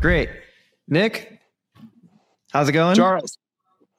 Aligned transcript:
Great. 0.00 0.30
Nick, 0.88 1.40
how's 2.52 2.70
it 2.70 2.72
going? 2.72 2.96
Charles, 2.96 3.36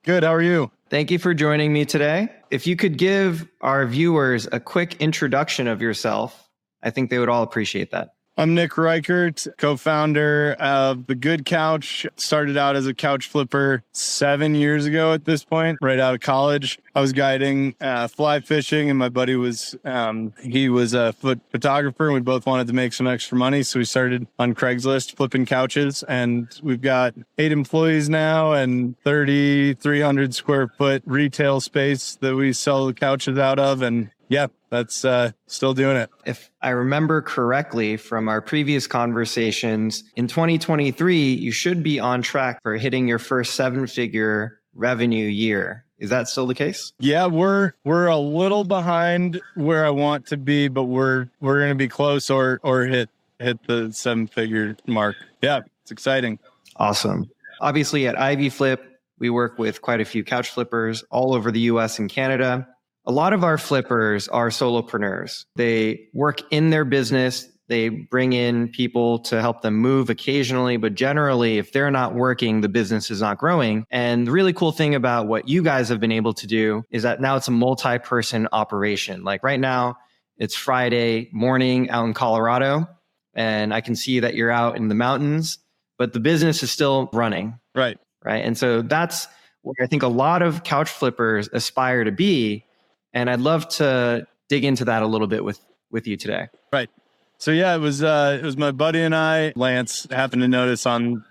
good. 0.04 0.24
How 0.24 0.34
are 0.34 0.42
you? 0.42 0.72
Thank 0.90 1.12
you 1.12 1.20
for 1.20 1.36
joining 1.36 1.72
me 1.72 1.86
today. 1.86 2.30
If 2.50 2.66
you 2.66 2.76
could 2.76 2.98
give 2.98 3.48
our 3.62 3.86
viewers 3.86 4.48
a 4.52 4.60
quick 4.60 4.96
introduction 4.96 5.68
of 5.68 5.80
yourself, 5.80 6.50
I 6.82 6.90
think 6.90 7.12
they 7.12 7.20
would 7.20 7.30
all 7.30 7.44
appreciate 7.44 7.92
that. 7.92 8.16
I'm 8.42 8.56
Nick 8.56 8.72
Reichart, 8.72 9.48
co 9.58 9.78
founder 9.78 10.56
of 10.60 11.06
The 11.06 11.14
Good 11.14 11.46
Couch. 11.46 12.08
Started 12.16 12.58
out 12.58 12.76
as 12.76 12.88
a 12.88 12.94
couch 12.96 13.28
flipper 13.28 13.84
seven 13.92 14.56
years 14.56 14.88
ago 14.88 15.14
at 15.14 15.26
this 15.26 15.44
point, 15.44 15.78
right 15.80 16.00
out 16.00 16.16
of 16.16 16.22
college. 16.22 16.80
I 16.96 17.02
was 17.02 17.14
guiding 17.14 17.76
uh, 17.80 18.08
fly 18.08 18.40
fishing, 18.40 18.90
and 18.90 18.98
my 18.98 19.10
buddy 19.10 19.36
was, 19.36 19.76
um, 19.86 20.34
he 20.42 20.70
was 20.70 20.96
a 20.96 21.14
foot 21.14 21.40
photographer, 21.52 22.08
and 22.08 22.16
we 22.16 22.22
both 22.22 22.48
wanted 22.48 22.66
to 22.66 22.74
make 22.74 22.94
some 22.94 23.06
extra 23.06 23.38
money. 23.38 23.62
So 23.62 23.78
we 23.78 23.86
started 23.86 24.26
on 24.40 24.56
Craigslist 24.56 25.16
flipping 25.16 25.46
couches, 25.46 26.02
and 26.02 26.48
we've 26.64 26.82
got 26.82 27.14
eight 27.38 27.52
employees 27.52 28.10
now 28.10 28.54
and 28.54 28.96
3,300 29.04 30.34
square 30.34 30.68
foot 30.68 31.04
retail 31.06 31.62
space 31.62 32.16
that 32.22 32.36
we 32.36 32.54
sell 32.54 32.88
the 32.88 32.94
couches 32.96 33.38
out 33.38 33.60
of. 33.60 33.84
And 33.84 34.10
yeah, 34.32 34.48
that's 34.70 35.04
uh, 35.04 35.32
still 35.48 35.74
doing 35.74 35.98
it. 35.98 36.10
If 36.26 36.50
I 36.62 36.70
remember 36.70 37.22
correctly 37.22 37.98
from 37.98 38.30
our 38.30 38.42
previous 38.42 38.88
conversations, 38.88 40.06
in 40.16 40.28
2023, 40.28 41.34
you 41.34 41.52
should 41.52 41.84
be 41.84 42.00
on 42.00 42.22
track 42.22 42.62
for 42.64 42.78
hitting 42.78 43.10
your 43.10 43.20
first 43.20 43.56
seven 43.56 43.88
figure 43.88 44.62
revenue 44.74 45.28
year. 45.28 45.84
Is 46.00 46.12
that 46.12 46.30
still 46.30 46.48
the 46.48 46.56
case? 46.56 46.94
Yeah, 46.98 47.26
we're 47.26 47.74
we're 47.84 48.08
a 48.08 48.18
little 48.18 48.64
behind 48.64 49.42
where 49.56 49.86
I 49.86 49.90
want 49.90 50.28
to 50.28 50.38
be, 50.38 50.70
but 50.70 50.86
we're 50.86 51.28
we're 51.42 51.60
going 51.60 51.72
to 51.72 51.76
be 51.76 51.90
close 51.90 52.30
or 52.30 52.62
or 52.64 52.86
hit 52.86 53.10
hit 53.38 53.62
the 53.68 53.92
seven 53.92 54.28
figure 54.28 54.78
mark. 54.88 55.18
Yeah, 55.42 55.60
it's 55.82 55.92
exciting. 55.92 56.40
Awesome. 56.78 57.30
Obviously 57.60 58.08
at 58.08 58.18
Ivy 58.18 58.50
Flip, 58.50 58.82
we 59.20 59.30
work 59.30 59.60
with 59.60 59.82
quite 59.82 60.00
a 60.00 60.06
few 60.06 60.24
couch 60.24 60.50
flippers 60.50 61.04
all 61.12 61.36
over 61.36 61.52
the 61.52 61.60
US 61.72 62.00
and 62.00 62.10
Canada. 62.10 62.66
A 63.06 63.12
lot 63.12 63.34
of 63.34 63.44
our 63.44 63.58
flippers 63.58 64.28
are 64.28 64.50
solopreneurs. 64.50 65.46
They 65.56 66.08
work 66.14 66.42
in 66.52 66.70
their 66.70 66.86
business. 66.86 67.48
They 67.68 67.90
bring 67.90 68.34
in 68.34 68.68
people 68.68 69.20
to 69.20 69.40
help 69.40 69.62
them 69.62 69.76
move 69.76 70.10
occasionally, 70.10 70.78
but 70.78 70.94
generally, 70.94 71.58
if 71.58 71.72
they're 71.72 71.90
not 71.90 72.14
working, 72.14 72.62
the 72.62 72.70
business 72.70 73.10
is 73.10 73.22
not 73.22 73.38
growing. 73.38 73.86
And 73.90 74.28
the 74.28 74.32
really 74.32 74.52
cool 74.54 74.72
thing 74.72 74.94
about 74.94 75.28
what 75.28 75.48
you 75.48 75.64
guys 75.64 75.88
have 75.90 76.00
been 76.00 76.12
able 76.12 76.34
to 76.34 76.48
do 76.48 76.84
is 76.92 77.04
that 77.04 77.22
now 77.22 77.38
it's 77.38 77.48
a 77.48 77.52
multi 77.52 77.98
person 77.98 78.48
operation. 78.52 79.24
Like 79.24 79.42
right 79.42 79.60
now, 79.60 79.98
it's 80.38 80.54
Friday 80.54 81.30
morning 81.32 81.90
out 81.90 82.06
in 82.06 82.14
Colorado, 82.14 82.88
and 83.34 83.74
I 83.74 83.82
can 83.82 83.96
see 83.96 84.20
that 84.20 84.36
you're 84.36 84.52
out 84.52 84.76
in 84.76 84.90
the 84.90 84.96
mountains, 84.96 85.58
but 85.98 86.14
the 86.14 86.20
business 86.20 86.64
is 86.64 86.72
still 86.72 87.10
running. 87.14 87.58
Right. 87.74 87.98
Right. 88.24 88.44
And 88.44 88.58
so 88.58 88.82
that's 88.82 89.28
where 89.62 89.76
I 89.82 89.88
think 89.88 90.04
a 90.04 90.08
lot 90.08 90.42
of 90.42 90.64
couch 90.64 90.90
flippers 90.90 91.48
aspire 91.54 92.04
to 92.04 92.12
be 92.12 92.66
and 93.14 93.30
I'd 93.30 93.42
love 93.42 93.68
to 93.70 94.28
dig 94.50 94.64
into 94.64 94.86
that 94.86 95.04
a 95.04 95.08
little 95.08 95.28
bit 95.28 95.44
with 95.44 95.60
with 95.92 96.08
you 96.08 96.18
today. 96.18 96.48
Right. 96.72 96.90
So 97.38 97.52
yeah, 97.52 97.76
it 97.76 97.80
was 97.80 98.04
uh, 98.04 98.38
it 98.42 98.46
was 98.46 98.58
my 98.58 98.72
buddy 98.72 99.02
and 99.02 99.16
I. 99.16 99.54
Lance 99.56 100.08
happened 100.12 100.42
to 100.44 100.48
notice 100.48 100.86
on 100.86 101.26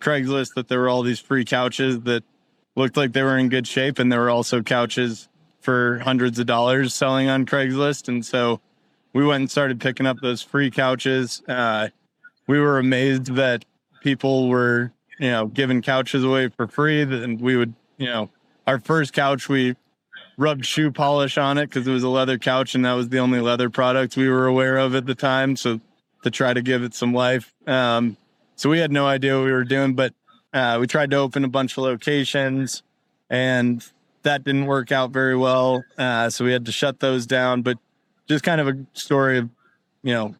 Craigslist 0.00 0.54
that 0.54 0.68
there 0.68 0.80
were 0.80 0.88
all 0.88 1.02
these 1.02 1.18
free 1.20 1.44
couches 1.44 2.00
that 2.02 2.22
looked 2.76 2.96
like 2.96 3.12
they 3.12 3.22
were 3.22 3.36
in 3.36 3.48
good 3.48 3.66
shape, 3.66 3.98
and 3.98 4.12
there 4.12 4.20
were 4.20 4.30
also 4.30 4.62
couches 4.62 5.28
for 5.60 5.98
hundreds 5.98 6.38
of 6.38 6.46
dollars 6.46 6.94
selling 6.94 7.28
on 7.28 7.44
Craigslist. 7.44 8.06
And 8.06 8.24
so 8.24 8.60
we 9.12 9.26
went 9.26 9.40
and 9.40 9.50
started 9.50 9.80
picking 9.80 10.06
up 10.06 10.18
those 10.22 10.40
free 10.40 10.70
couches. 10.70 11.42
Uh, 11.48 11.88
we 12.46 12.60
were 12.60 12.78
amazed 12.78 13.34
that 13.34 13.64
people 14.02 14.48
were, 14.48 14.92
you 15.18 15.30
know, 15.30 15.46
giving 15.46 15.82
couches 15.82 16.22
away 16.22 16.48
for 16.50 16.68
free. 16.68 17.02
And 17.02 17.40
we 17.40 17.56
would, 17.56 17.74
you 17.96 18.06
know, 18.06 18.30
our 18.68 18.78
first 18.78 19.12
couch 19.12 19.48
we 19.48 19.74
rubbed 20.36 20.66
shoe 20.66 20.90
polish 20.90 21.38
on 21.38 21.58
it 21.58 21.66
because 21.66 21.86
it 21.86 21.92
was 21.92 22.02
a 22.02 22.08
leather 22.08 22.38
couch 22.38 22.74
and 22.74 22.84
that 22.84 22.92
was 22.92 23.08
the 23.08 23.18
only 23.18 23.40
leather 23.40 23.70
product 23.70 24.16
we 24.16 24.28
were 24.28 24.46
aware 24.46 24.76
of 24.76 24.94
at 24.94 25.06
the 25.06 25.14
time. 25.14 25.56
So 25.56 25.80
to 26.22 26.30
try 26.30 26.52
to 26.52 26.62
give 26.62 26.82
it 26.82 26.94
some 26.94 27.14
life. 27.14 27.54
Um, 27.66 28.16
so 28.56 28.68
we 28.68 28.78
had 28.78 28.90
no 28.90 29.06
idea 29.06 29.36
what 29.36 29.44
we 29.44 29.52
were 29.52 29.64
doing, 29.64 29.94
but 29.94 30.12
uh, 30.52 30.78
we 30.80 30.86
tried 30.86 31.10
to 31.10 31.16
open 31.16 31.44
a 31.44 31.48
bunch 31.48 31.72
of 31.72 31.84
locations 31.84 32.82
and 33.30 33.84
that 34.22 34.44
didn't 34.44 34.66
work 34.66 34.90
out 34.92 35.10
very 35.10 35.36
well. 35.36 35.84
Uh, 35.96 36.28
so 36.30 36.44
we 36.44 36.52
had 36.52 36.66
to 36.66 36.72
shut 36.72 37.00
those 37.00 37.26
down. 37.26 37.62
But 37.62 37.78
just 38.28 38.44
kind 38.44 38.60
of 38.60 38.68
a 38.68 38.86
story 38.92 39.38
of, 39.38 39.48
you 40.02 40.12
know, 40.12 40.34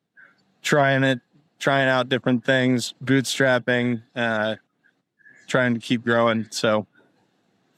trying 0.63 1.05
it, 1.05 1.21
trying 1.59 1.89
out 1.89 2.09
different 2.09 2.45
things, 2.45 2.95
bootstrapping, 3.03 4.03
uh, 4.15 4.57
trying 5.47 5.75
to 5.75 5.81
keep 5.81 6.05
growing. 6.05 6.49
So 6.51 6.87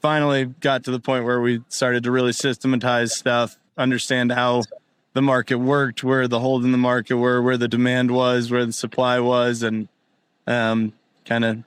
finally 0.00 0.47
got 0.47 0.84
to 0.84 0.91
the 0.91 1.00
point 1.00 1.25
where 1.25 1.41
we 1.41 1.62
started 1.69 2.04
to 2.04 2.10
really 2.10 2.32
systematize 2.32 3.16
stuff, 3.16 3.56
understand 3.76 4.32
how 4.32 4.62
the 5.14 5.22
market 5.22 5.59
worked, 5.59 6.04
where 6.04 6.28
the 6.28 6.41
hold 6.41 6.64
in 6.64 6.72
the 6.72 6.78
market 6.78 7.16
were, 7.16 7.42
where 7.42 7.56
the 7.56 7.69
demand 7.69 8.10
was, 8.10 8.50
where 8.50 8.64
the 8.64 8.72
supply 8.72 9.19
was, 9.19 9.62
and 9.62 9.88
um, 10.47 10.92
kind 11.25 11.44
of 11.44 11.62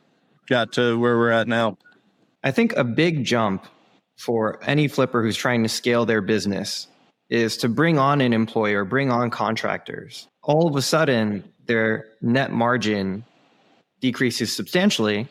got 0.47 0.73
to 0.73 0.97
where 0.99 1.17
we're 1.17 1.31
at 1.31 1.47
now. 1.47 1.77
I 2.43 2.51
think 2.51 2.73
a 2.73 2.83
big 2.83 3.23
jump 3.23 3.65
for 4.17 4.59
any 4.63 4.87
flipper 4.87 5.21
who's 5.21 5.37
trying 5.37 5.63
to 5.63 5.69
scale 5.69 6.05
their 6.05 6.21
business 6.21 6.87
is 7.29 7.57
to 7.57 7.69
bring 7.69 7.97
on 7.97 8.21
an 8.21 8.33
employer, 8.33 8.83
bring 8.83 9.09
on 9.09 9.29
contractors. 9.29 10.27
All 10.43 10.67
of 10.67 10.75
a 10.75 10.81
sudden, 10.81 11.43
their 11.65 12.07
net 12.21 12.51
margin 12.51 13.23
decreases 13.99 14.55
substantially 14.55 15.27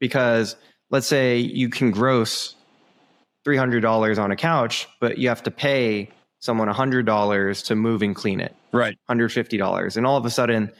because 0.00 0.56
let's 0.90 1.06
say 1.06 1.38
you 1.38 1.68
can 1.68 1.90
gross 1.90 2.54
$300 3.46 4.18
on 4.18 4.30
a 4.30 4.36
couch, 4.36 4.88
but 5.00 5.18
you 5.18 5.28
have 5.28 5.42
to 5.42 5.50
pay 5.50 6.10
someone 6.40 6.68
$100 6.68 7.64
to 7.66 7.74
move 7.74 8.02
and 8.02 8.14
clean 8.14 8.40
it. 8.40 8.54
Right. 8.72 8.98
$150. 9.08 9.96
And 9.96 10.06
all 10.06 10.16
of 10.16 10.26
a 10.26 10.30
sudden, 10.30 10.70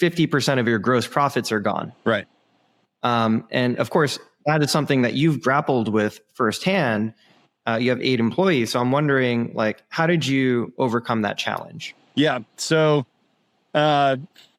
50% 0.00 0.58
of 0.58 0.68
your 0.68 0.78
gross 0.78 1.06
profits 1.06 1.52
are 1.52 1.60
gone. 1.60 1.92
Right. 2.04 2.26
Um, 3.02 3.46
and 3.50 3.78
of 3.78 3.90
course, 3.90 4.18
that 4.46 4.62
is 4.62 4.70
something 4.70 5.02
that 5.02 5.14
you've 5.14 5.42
grappled 5.42 5.88
with 5.88 6.20
firsthand. 6.34 7.14
Uh, 7.66 7.78
you 7.80 7.90
have 7.90 8.00
eight 8.00 8.20
employees. 8.20 8.72
So 8.72 8.80
I'm 8.80 8.92
wondering, 8.92 9.52
like, 9.54 9.82
how 9.88 10.06
did 10.06 10.26
you 10.26 10.72
overcome 10.78 11.22
that 11.22 11.38
challenge? 11.38 11.94
Yeah. 12.14 12.40
So, 12.56 13.06
uh, 13.74 14.16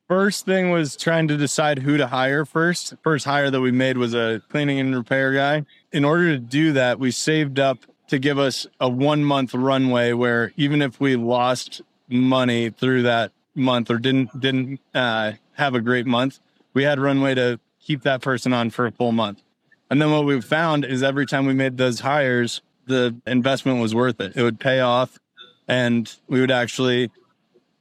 First 0.08 0.46
thing 0.46 0.70
was 0.70 0.96
trying 0.96 1.28
to 1.30 1.38
decide 1.38 1.80
who 1.80 1.98
to 1.98 2.06
hire 2.06 2.46
first. 2.46 2.94
First 3.04 3.26
hire 3.26 3.50
that 3.50 3.60
we 3.60 3.72
made 3.72 3.98
was 3.98 4.14
a 4.14 4.40
cleaning 4.50 4.80
and 4.80 4.96
repair 4.96 5.34
guy. 5.34 5.66
In 5.92 6.06
order 6.06 6.34
to 6.34 6.38
do 6.38 6.74
that, 6.74 7.00
we 7.00 7.10
saved 7.10 7.58
up 7.60 7.80
to 8.10 8.20
give 8.20 8.38
us 8.38 8.68
a 8.80 8.88
one 8.88 9.24
month 9.24 9.56
runway 9.56 10.14
where 10.14 10.54
even 10.58 10.84
if 10.84 11.00
we 11.00 11.16
lost 11.16 11.82
money 12.08 12.70
through 12.70 13.02
that 13.02 13.32
month 13.56 13.90
or 13.90 13.98
didn't 13.98 14.40
didn't 14.40 14.80
uh, 14.94 15.32
have 15.54 15.74
a 15.74 15.82
great 15.82 16.06
month, 16.06 16.40
we 16.76 16.84
had 16.84 17.00
runway 17.00 17.34
to 17.34 17.60
keep 17.80 18.04
that 18.04 18.22
person 18.22 18.54
on 18.54 18.70
for 18.70 18.86
a 18.86 18.92
full 18.92 19.12
month. 19.12 19.42
And 19.90 20.00
then 20.00 20.12
what 20.12 20.26
we 20.26 20.40
found 20.40 20.86
is 20.86 21.02
every 21.02 21.26
time 21.26 21.48
we 21.48 21.54
made 21.54 21.78
those 21.78 22.02
hires, 22.02 22.62
the 22.86 23.16
investment 23.26 23.82
was 23.82 23.96
worth 23.96 24.22
it. 24.22 24.36
It 24.36 24.44
would 24.44 24.60
pay 24.60 24.82
off, 24.82 25.18
and 25.68 26.14
we 26.28 26.42
would 26.42 26.52
actually 26.52 27.10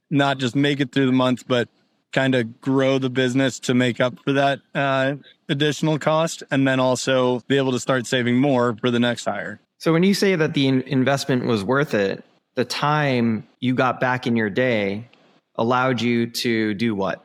not 0.09 0.39
just 0.39 0.57
make 0.57 0.81
it 0.81 0.91
through 0.91 1.07
the 1.07 1.13
month, 1.13 1.47
but 1.47 1.69
kind 2.15 2.35
of 2.35 2.61
grow 2.61 2.99
the 2.99 3.11
business 3.11 3.59
to 3.59 3.75
make 3.75 4.01
up 4.01 4.15
for 4.25 4.33
that 4.33 4.61
uh, 4.75 5.15
additional 5.49 5.99
cost 5.99 6.43
and 6.51 6.67
then 6.67 6.81
also 6.81 7.41
be 7.41 7.59
able 7.59 7.73
to 7.73 7.81
start 7.81 8.07
saving 8.07 8.39
more 8.39 8.75
for 8.81 8.91
the 8.91 9.01
next 9.01 9.27
hire. 9.27 9.61
So 9.79 9.93
when 9.93 10.03
you 10.05 10.15
say 10.15 10.35
that 10.37 10.55
the 10.55 10.67
in- 10.67 10.83
investment 10.83 11.45
was 11.45 11.63
worth 11.63 11.93
it, 11.93 12.25
the 12.55 12.65
time 12.65 13.47
you 13.61 13.75
got 13.75 14.01
back 14.01 14.27
in 14.27 14.37
your 14.37 14.49
day 14.49 15.09
allowed 15.57 16.01
you 16.01 16.27
to 16.29 16.73
do 16.75 16.95
what? 16.95 17.23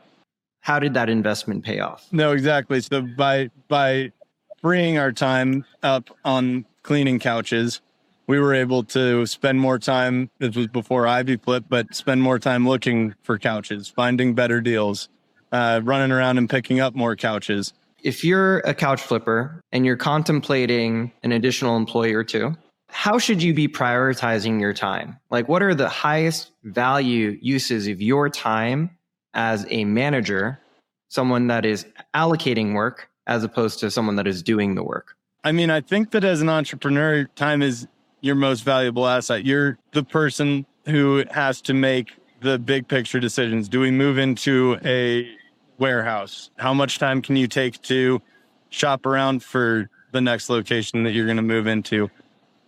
How 0.60 0.78
did 0.78 0.92
that 0.94 1.08
investment 1.08 1.64
pay 1.64 1.80
off? 1.80 2.06
No, 2.12 2.32
exactly. 2.32 2.80
So 2.80 3.00
by 3.00 3.50
by 3.68 4.12
freeing 4.60 4.98
our 4.98 5.12
time 5.12 5.64
up 5.82 6.10
on 6.24 6.66
cleaning 6.82 7.18
couches, 7.18 7.80
we 8.30 8.38
were 8.38 8.54
able 8.54 8.84
to 8.84 9.26
spend 9.26 9.58
more 9.58 9.76
time. 9.76 10.30
This 10.38 10.54
was 10.54 10.68
before 10.68 11.04
Ivy 11.04 11.36
Flip, 11.36 11.64
but 11.68 11.92
spend 11.92 12.22
more 12.22 12.38
time 12.38 12.64
looking 12.64 13.12
for 13.24 13.40
couches, 13.40 13.88
finding 13.88 14.34
better 14.34 14.60
deals, 14.60 15.08
uh, 15.50 15.80
running 15.82 16.12
around 16.12 16.38
and 16.38 16.48
picking 16.48 16.78
up 16.78 16.94
more 16.94 17.16
couches. 17.16 17.72
If 18.04 18.22
you're 18.22 18.58
a 18.60 18.72
couch 18.72 19.00
flipper 19.00 19.60
and 19.72 19.84
you're 19.84 19.96
contemplating 19.96 21.10
an 21.24 21.32
additional 21.32 21.76
employee 21.76 22.14
or 22.14 22.22
two, 22.22 22.56
how 22.88 23.18
should 23.18 23.42
you 23.42 23.52
be 23.52 23.66
prioritizing 23.66 24.60
your 24.60 24.74
time? 24.74 25.18
Like, 25.30 25.48
what 25.48 25.60
are 25.60 25.74
the 25.74 25.88
highest 25.88 26.52
value 26.62 27.36
uses 27.42 27.88
of 27.88 28.00
your 28.00 28.28
time 28.28 28.96
as 29.34 29.66
a 29.70 29.84
manager, 29.84 30.60
someone 31.08 31.48
that 31.48 31.66
is 31.66 31.84
allocating 32.14 32.74
work 32.74 33.10
as 33.26 33.42
opposed 33.42 33.80
to 33.80 33.90
someone 33.90 34.14
that 34.16 34.28
is 34.28 34.40
doing 34.40 34.76
the 34.76 34.84
work? 34.84 35.16
I 35.42 35.50
mean, 35.50 35.70
I 35.70 35.80
think 35.80 36.12
that 36.12 36.22
as 36.22 36.40
an 36.40 36.48
entrepreneur, 36.48 37.24
time 37.34 37.60
is 37.60 37.88
your 38.20 38.34
most 38.34 38.60
valuable 38.62 39.06
asset. 39.06 39.44
You're 39.44 39.78
the 39.92 40.04
person 40.04 40.66
who 40.86 41.24
has 41.30 41.60
to 41.62 41.74
make 41.74 42.12
the 42.40 42.58
big 42.58 42.88
picture 42.88 43.20
decisions. 43.20 43.68
Do 43.68 43.80
we 43.80 43.90
move 43.90 44.18
into 44.18 44.78
a 44.84 45.30
warehouse? 45.78 46.50
How 46.56 46.74
much 46.74 46.98
time 46.98 47.22
can 47.22 47.36
you 47.36 47.46
take 47.46 47.80
to 47.82 48.20
shop 48.70 49.06
around 49.06 49.42
for 49.42 49.88
the 50.12 50.20
next 50.20 50.48
location 50.48 51.02
that 51.04 51.12
you're 51.12 51.26
going 51.26 51.36
to 51.36 51.42
move 51.42 51.66
into? 51.66 52.10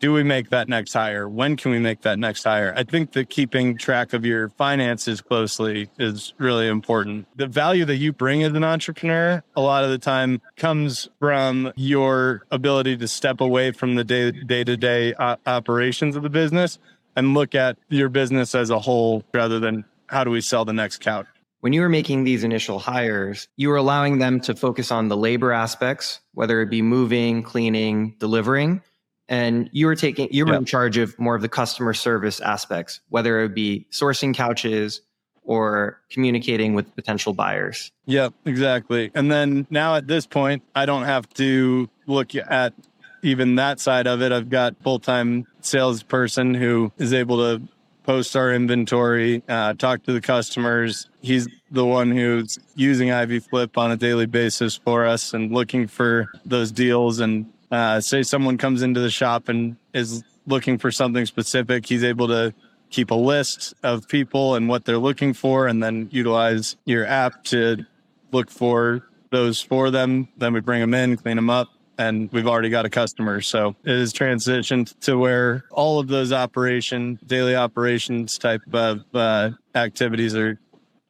Do 0.03 0.13
we 0.13 0.25
make 0.25 0.51
that 0.51 0.69
next 0.69 0.95
hire? 0.95 1.29
When 1.29 1.57
can 1.57 1.71
we 1.71 1.79
make 1.79 2.01
that 2.01 2.19
next 2.19 2.43
hire? 2.43 2.75
I 2.77 2.83
think 2.83 3.13
that 3.13 3.31
keeping 3.31 3.79
track 3.79 4.13
of 4.13 4.27
your 4.27 4.49
finances 4.49 5.21
closely 5.21 5.91
is 5.97 6.35
really 6.39 6.67
important. 6.67 7.29
The 7.37 7.47
value 7.47 7.85
that 7.85 7.99
you 7.99 8.13
bring 8.13 8.43
as 8.43 8.53
an 8.53 8.65
entrepreneur, 8.65 9.45
a 9.55 9.61
lot 9.61 9.85
of 9.85 9.91
the 9.91 9.99
time, 9.99 10.43
comes 10.57 11.09
from 11.21 11.73
your 11.77 12.43
ability 12.51 12.97
to 12.97 13.07
step 13.07 13.41
away 13.41 13.71
from 13.71 13.95
the 13.95 14.03
day 14.03 14.65
to 14.65 14.77
day 14.77 15.15
uh, 15.15 15.37
operations 15.47 16.17
of 16.17 16.25
the 16.25 16.31
business 16.31 16.81
and 17.15 17.35
look 17.35 17.55
at 17.55 17.79
your 17.89 18.09
business 18.09 18.57
as 18.57 18.71
a 18.71 18.81
whole 18.81 19.23
rather 19.33 19.61
than 19.61 19.85
how 20.09 20.25
do 20.25 20.31
we 20.31 20.41
sell 20.41 20.65
the 20.65 20.73
next 20.73 20.99
couch. 20.99 21.27
When 21.61 21.73
you 21.73 21.81
were 21.81 21.89
making 21.89 22.25
these 22.25 22.43
initial 22.43 22.81
hires, 22.81 23.47
you 23.57 23.69
were 23.69 23.77
allowing 23.77 24.19
them 24.19 24.41
to 24.41 24.57
focus 24.57 24.91
on 24.91 25.07
the 25.07 25.17
labor 25.17 25.53
aspects, 25.53 26.19
whether 26.35 26.61
it 26.61 26.71
be 26.71 26.83
moving, 26.83 27.45
cleaning, 27.45 28.17
delivering. 28.19 28.83
And 29.29 29.71
you 29.73 29.87
were 29.87 29.97
taking, 29.97 30.29
you 30.31 30.45
were 30.45 30.55
in 30.55 30.65
charge 30.65 30.99
of 30.99 31.19
more 31.19 31.35
of 31.35 31.43
the 31.43 31.49
customer 31.49 31.95
service 31.95 32.41
aspects, 32.41 33.01
whether 33.09 33.43
it 33.45 33.55
be 33.55 33.87
sourcing 33.91 34.35
couches 34.35 35.01
or 35.45 36.01
communicating 36.11 36.75
with 36.75 36.95
potential 36.95 37.33
buyers. 37.33 37.91
Yep, 38.07 38.35
exactly. 38.45 39.11
And 39.15 39.31
then 39.31 39.67
now 39.71 39.97
at 39.97 40.07
this 40.07 40.27
point, 40.27 40.63
I 40.75 40.87
don't 40.87 41.05
have 41.05 41.29
to 41.35 41.89
look 42.07 42.35
at 42.35 42.75
even 43.23 43.55
that 43.55 43.81
side 43.81 44.07
of 44.07 44.21
it, 44.21 44.33
I've 44.33 44.51
got 44.51 44.77
full 44.83 44.99
time 44.99 45.47
salesperson 45.61 46.55
who 46.55 46.93
is 46.99 47.13
able 47.13 47.37
to 47.39 47.63
post 48.03 48.35
our 48.35 48.53
inventory, 48.53 49.43
uh, 49.49 49.75
talk 49.75 50.03
to 50.05 50.13
the 50.13 50.21
customers. 50.21 51.09
He's 51.21 51.49
the 51.71 51.87
one 51.87 52.11
who's 52.11 52.59
using 52.75 53.13
Ivy 53.13 53.39
Flip 53.39 53.79
on 53.79 53.93
a 53.93 53.97
daily 53.97 54.27
basis 54.27 54.77
for 54.77 55.07
us 55.07 55.35
and 55.35 55.53
looking 55.53 55.87
for 55.87 56.27
those 56.45 56.73
deals. 56.73 57.21
And 57.21 57.47
uh, 57.73 58.01
say 58.01 58.23
someone 58.23 58.59
comes 58.59 58.83
into 58.83 59.01
the 59.01 59.11
shop 59.11 59.49
and 59.49 59.77
is 59.95 60.23
looking 60.47 60.79
for 60.79 60.91
something 60.91 61.27
specific, 61.27 61.87
he's 61.87 62.05
able 62.05 62.29
to 62.29 62.55
keep 62.91 63.11
a 63.11 63.15
list 63.15 63.75
of 63.83 64.07
people 64.07 64.55
and 64.55 64.69
what 64.69 64.85
they're 64.85 64.99
looking 64.99 65.33
for, 65.33 65.67
and 65.67 65.83
then 65.83 66.09
utilize 66.13 66.77
your 66.85 67.07
app 67.07 67.43
to 67.45 67.85
look 68.31 68.51
for 68.51 69.09
those 69.31 69.63
for 69.63 69.91
them. 69.91 70.29
Then 70.37 70.53
we 70.53 70.61
bring 70.61 70.83
them 70.83 70.93
in, 70.93 71.17
clean 71.17 71.37
them 71.37 71.49
up, 71.49 71.69
and 71.97 72.31
we've 72.33 72.47
already 72.47 72.69
got 72.69 72.85
a 72.85 72.91
customer. 72.91 73.41
So 73.41 73.75
it 73.85 73.99
has 73.99 74.13
transitioned 74.13 74.99
to 75.01 75.17
where 75.17 75.65
all 75.71 75.99
of 75.99 76.09
those 76.09 76.33
operation, 76.33 77.19
daily 77.25 77.57
operations 77.57 78.37
type 78.37 78.61
of 78.75 79.01
uh, 79.15 79.51
activities 79.75 80.35
are 80.35 80.61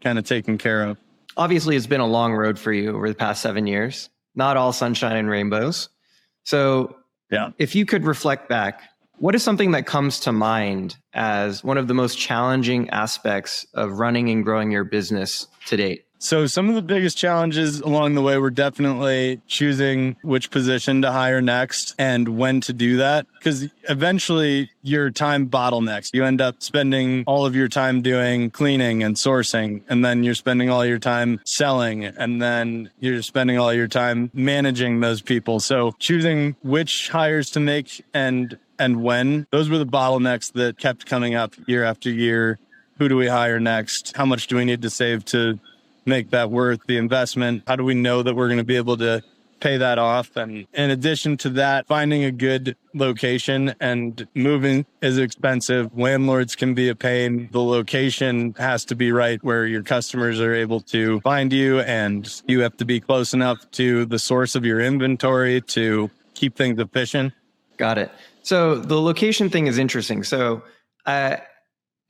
kind 0.00 0.18
of 0.18 0.24
taken 0.24 0.58
care 0.58 0.84
of. 0.84 0.98
Obviously, 1.36 1.74
it's 1.74 1.86
been 1.88 2.00
a 2.00 2.06
long 2.06 2.32
road 2.32 2.58
for 2.58 2.72
you 2.72 2.94
over 2.94 3.08
the 3.08 3.14
past 3.16 3.42
seven 3.42 3.66
years. 3.66 4.10
Not 4.36 4.56
all 4.56 4.72
sunshine 4.72 5.16
and 5.16 5.28
rainbows. 5.28 5.88
So, 6.44 6.96
yeah, 7.30 7.50
if 7.58 7.74
you 7.74 7.86
could 7.86 8.04
reflect 8.04 8.48
back, 8.48 8.82
what 9.18 9.34
is 9.34 9.42
something 9.42 9.70
that 9.72 9.86
comes 9.86 10.20
to 10.20 10.32
mind 10.32 10.96
as 11.14 11.62
one 11.62 11.78
of 11.78 11.86
the 11.88 11.94
most 11.94 12.18
challenging 12.18 12.90
aspects 12.90 13.66
of 13.74 13.92
running 13.92 14.28
and 14.30 14.44
growing 14.44 14.70
your 14.70 14.84
business 14.84 15.46
to 15.66 15.76
date? 15.76 16.04
So 16.22 16.46
some 16.46 16.68
of 16.68 16.76
the 16.76 16.82
biggest 16.82 17.18
challenges 17.18 17.80
along 17.80 18.14
the 18.14 18.22
way 18.22 18.38
were 18.38 18.50
definitely 18.50 19.40
choosing 19.48 20.16
which 20.22 20.52
position 20.52 21.02
to 21.02 21.10
hire 21.10 21.42
next 21.42 21.96
and 21.98 22.38
when 22.38 22.60
to 22.60 22.72
do 22.72 22.98
that. 22.98 23.26
Because 23.38 23.68
eventually 23.88 24.70
your 24.82 25.10
time 25.10 25.48
bottlenecks. 25.48 26.10
You 26.14 26.24
end 26.24 26.40
up 26.40 26.62
spending 26.62 27.24
all 27.26 27.44
of 27.44 27.56
your 27.56 27.66
time 27.66 28.02
doing 28.02 28.50
cleaning 28.50 29.02
and 29.02 29.16
sourcing, 29.16 29.82
and 29.88 30.04
then 30.04 30.22
you're 30.22 30.36
spending 30.36 30.70
all 30.70 30.86
your 30.86 31.00
time 31.00 31.40
selling, 31.44 32.04
and 32.04 32.40
then 32.40 32.90
you're 33.00 33.22
spending 33.22 33.58
all 33.58 33.74
your 33.74 33.88
time 33.88 34.30
managing 34.32 35.00
those 35.00 35.20
people. 35.20 35.58
So 35.58 35.92
choosing 35.98 36.54
which 36.62 37.08
hires 37.08 37.50
to 37.50 37.60
make 37.60 38.04
and 38.14 38.56
and 38.78 39.02
when, 39.02 39.48
those 39.50 39.68
were 39.68 39.78
the 39.78 39.86
bottlenecks 39.86 40.52
that 40.52 40.78
kept 40.78 41.04
coming 41.04 41.34
up 41.34 41.54
year 41.66 41.82
after 41.82 42.10
year. 42.10 42.60
Who 42.98 43.08
do 43.08 43.16
we 43.16 43.26
hire 43.26 43.58
next? 43.58 44.16
How 44.16 44.24
much 44.24 44.46
do 44.46 44.54
we 44.54 44.64
need 44.64 44.82
to 44.82 44.90
save 44.90 45.24
to 45.26 45.58
make 46.04 46.30
that 46.30 46.50
worth 46.50 46.80
the 46.86 46.96
investment? 46.96 47.62
How 47.66 47.76
do 47.76 47.84
we 47.84 47.94
know 47.94 48.22
that 48.22 48.34
we're 48.34 48.48
going 48.48 48.58
to 48.58 48.64
be 48.64 48.76
able 48.76 48.96
to 48.98 49.22
pay 49.60 49.76
that 49.76 49.98
off? 49.98 50.36
And 50.36 50.66
in 50.72 50.90
addition 50.90 51.36
to 51.38 51.50
that, 51.50 51.86
finding 51.86 52.24
a 52.24 52.32
good 52.32 52.76
location 52.94 53.74
and 53.80 54.26
moving 54.34 54.84
is 55.00 55.18
expensive. 55.18 55.90
Landlords 55.96 56.56
can 56.56 56.74
be 56.74 56.88
a 56.88 56.94
pain. 56.94 57.48
The 57.52 57.62
location 57.62 58.54
has 58.58 58.84
to 58.86 58.94
be 58.94 59.12
right 59.12 59.42
where 59.42 59.66
your 59.66 59.82
customers 59.82 60.40
are 60.40 60.54
able 60.54 60.80
to 60.80 61.20
find 61.20 61.52
you 61.52 61.80
and 61.80 62.42
you 62.46 62.60
have 62.60 62.76
to 62.78 62.84
be 62.84 63.00
close 63.00 63.32
enough 63.32 63.70
to 63.72 64.04
the 64.06 64.18
source 64.18 64.54
of 64.54 64.64
your 64.64 64.80
inventory 64.80 65.60
to 65.60 66.10
keep 66.34 66.56
things 66.56 66.78
efficient. 66.78 67.32
Got 67.76 67.98
it. 67.98 68.10
So 68.42 68.76
the 68.76 69.00
location 69.00 69.48
thing 69.48 69.68
is 69.68 69.78
interesting. 69.78 70.24
So, 70.24 70.62
uh, 71.06 71.36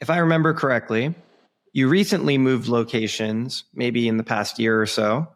if 0.01 0.11
I 0.11 0.19
remember 0.19 0.53
correctly, 0.53 1.15
you 1.73 1.89
recently 1.89 2.39
moved 2.39 2.69
locations, 2.69 3.65
maybe 3.75 4.09
in 4.09 4.17
the 4.17 4.23
past 4.25 4.59
year 4.59 4.81
or 4.81 4.87
so, 4.87 5.27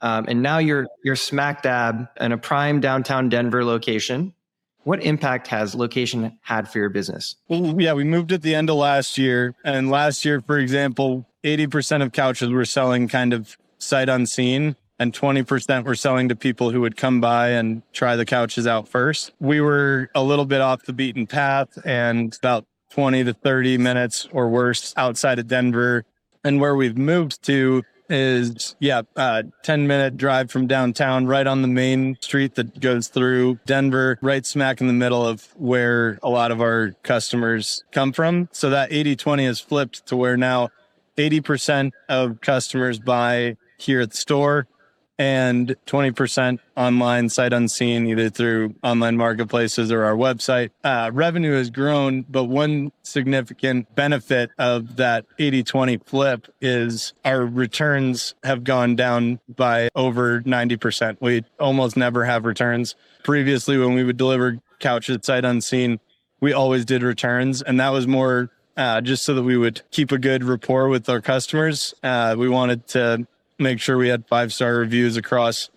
um, 0.00 0.26
and 0.28 0.42
now 0.42 0.58
you're 0.58 0.86
you're 1.02 1.16
smack 1.16 1.62
dab 1.62 2.08
in 2.20 2.32
a 2.32 2.38
prime 2.38 2.80
downtown 2.80 3.28
Denver 3.28 3.64
location. 3.64 4.34
What 4.82 5.02
impact 5.02 5.46
has 5.48 5.74
location 5.74 6.38
had 6.42 6.68
for 6.68 6.78
your 6.78 6.90
business? 6.90 7.36
Well, 7.48 7.80
yeah, 7.80 7.94
we 7.94 8.04
moved 8.04 8.30
at 8.32 8.42
the 8.42 8.54
end 8.54 8.68
of 8.68 8.76
last 8.76 9.16
year, 9.16 9.54
and 9.64 9.90
last 9.90 10.24
year, 10.24 10.42
for 10.42 10.58
example, 10.58 11.26
eighty 11.42 11.66
percent 11.66 12.02
of 12.02 12.12
couches 12.12 12.50
were 12.50 12.66
selling 12.66 13.08
kind 13.08 13.32
of 13.32 13.56
sight 13.78 14.08
unseen. 14.08 14.76
And 14.96 15.12
20% 15.12 15.84
were 15.84 15.96
selling 15.96 16.28
to 16.28 16.36
people 16.36 16.70
who 16.70 16.80
would 16.82 16.96
come 16.96 17.20
by 17.20 17.48
and 17.48 17.82
try 17.92 18.14
the 18.14 18.24
couches 18.24 18.64
out 18.64 18.86
first. 18.86 19.32
We 19.40 19.60
were 19.60 20.08
a 20.14 20.22
little 20.22 20.44
bit 20.44 20.60
off 20.60 20.84
the 20.84 20.92
beaten 20.92 21.26
path 21.26 21.76
and 21.84 22.32
about 22.40 22.64
20 22.94 23.24
to 23.24 23.34
30 23.34 23.76
minutes 23.78 24.28
or 24.30 24.48
worse 24.48 24.94
outside 24.96 25.40
of 25.40 25.48
Denver. 25.48 26.04
And 26.44 26.60
where 26.60 26.76
we've 26.76 26.96
moved 26.96 27.42
to 27.44 27.82
is, 28.08 28.76
yeah, 28.78 29.02
uh, 29.16 29.42
10 29.64 29.88
minute 29.88 30.16
drive 30.16 30.48
from 30.50 30.68
downtown, 30.68 31.26
right 31.26 31.46
on 31.46 31.62
the 31.62 31.68
main 31.68 32.16
street 32.20 32.54
that 32.54 32.78
goes 32.78 33.08
through 33.08 33.58
Denver, 33.66 34.16
right 34.22 34.46
smack 34.46 34.80
in 34.80 34.86
the 34.86 34.92
middle 34.92 35.26
of 35.26 35.48
where 35.56 36.20
a 36.22 36.28
lot 36.28 36.52
of 36.52 36.60
our 36.60 36.92
customers 37.02 37.82
come 37.90 38.12
from. 38.12 38.48
So 38.52 38.70
that 38.70 38.92
80 38.92 39.16
20 39.16 39.44
has 39.46 39.58
flipped 39.58 40.06
to 40.06 40.16
where 40.16 40.36
now 40.36 40.68
80% 41.16 41.90
of 42.08 42.40
customers 42.40 43.00
buy 43.00 43.56
here 43.78 44.02
at 44.02 44.10
the 44.10 44.16
store 44.16 44.68
and 45.18 45.76
20% 45.86 46.58
online 46.76 47.28
sight 47.28 47.52
unseen 47.52 48.06
either 48.06 48.28
through 48.28 48.74
online 48.82 49.16
marketplaces 49.16 49.92
or 49.92 50.04
our 50.04 50.14
website. 50.14 50.70
Uh, 50.82 51.10
revenue 51.12 51.52
has 51.52 51.70
grown 51.70 52.22
but 52.22 52.44
one 52.44 52.90
significant 53.02 53.94
benefit 53.94 54.50
of 54.58 54.96
that 54.96 55.24
80-20 55.38 56.04
flip 56.04 56.48
is 56.60 57.12
our 57.24 57.44
returns 57.44 58.34
have 58.42 58.64
gone 58.64 58.96
down 58.96 59.40
by 59.56 59.88
over 59.94 60.40
90% 60.42 61.18
we 61.20 61.44
almost 61.60 61.96
never 61.96 62.24
have 62.24 62.44
returns. 62.44 62.96
Previously 63.22 63.78
when 63.78 63.94
we 63.94 64.04
would 64.04 64.16
deliver 64.16 64.58
couches 64.80 65.18
sight 65.22 65.44
unseen 65.44 66.00
we 66.40 66.52
always 66.52 66.84
did 66.84 67.02
returns 67.02 67.62
and 67.62 67.78
that 67.78 67.90
was 67.90 68.06
more 68.06 68.50
uh, 68.76 69.00
just 69.00 69.24
so 69.24 69.34
that 69.34 69.44
we 69.44 69.56
would 69.56 69.82
keep 69.92 70.10
a 70.10 70.18
good 70.18 70.42
rapport 70.42 70.88
with 70.88 71.08
our 71.08 71.20
customers. 71.20 71.94
Uh, 72.02 72.34
we 72.36 72.48
wanted 72.48 72.86
to 72.88 73.24
make 73.58 73.80
sure 73.80 73.96
we 73.96 74.08
had 74.08 74.26
five 74.26 74.52
star 74.52 74.74
reviews 74.74 75.16
across 75.16 75.70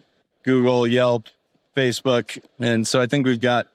Google, 0.43 0.88
Yelp, 0.88 1.27
Facebook. 1.75 2.41
And 2.60 2.88
so 2.88 3.01
I 3.01 3.07
think 3.07 3.25
we've 3.25 3.41
got 3.41 3.67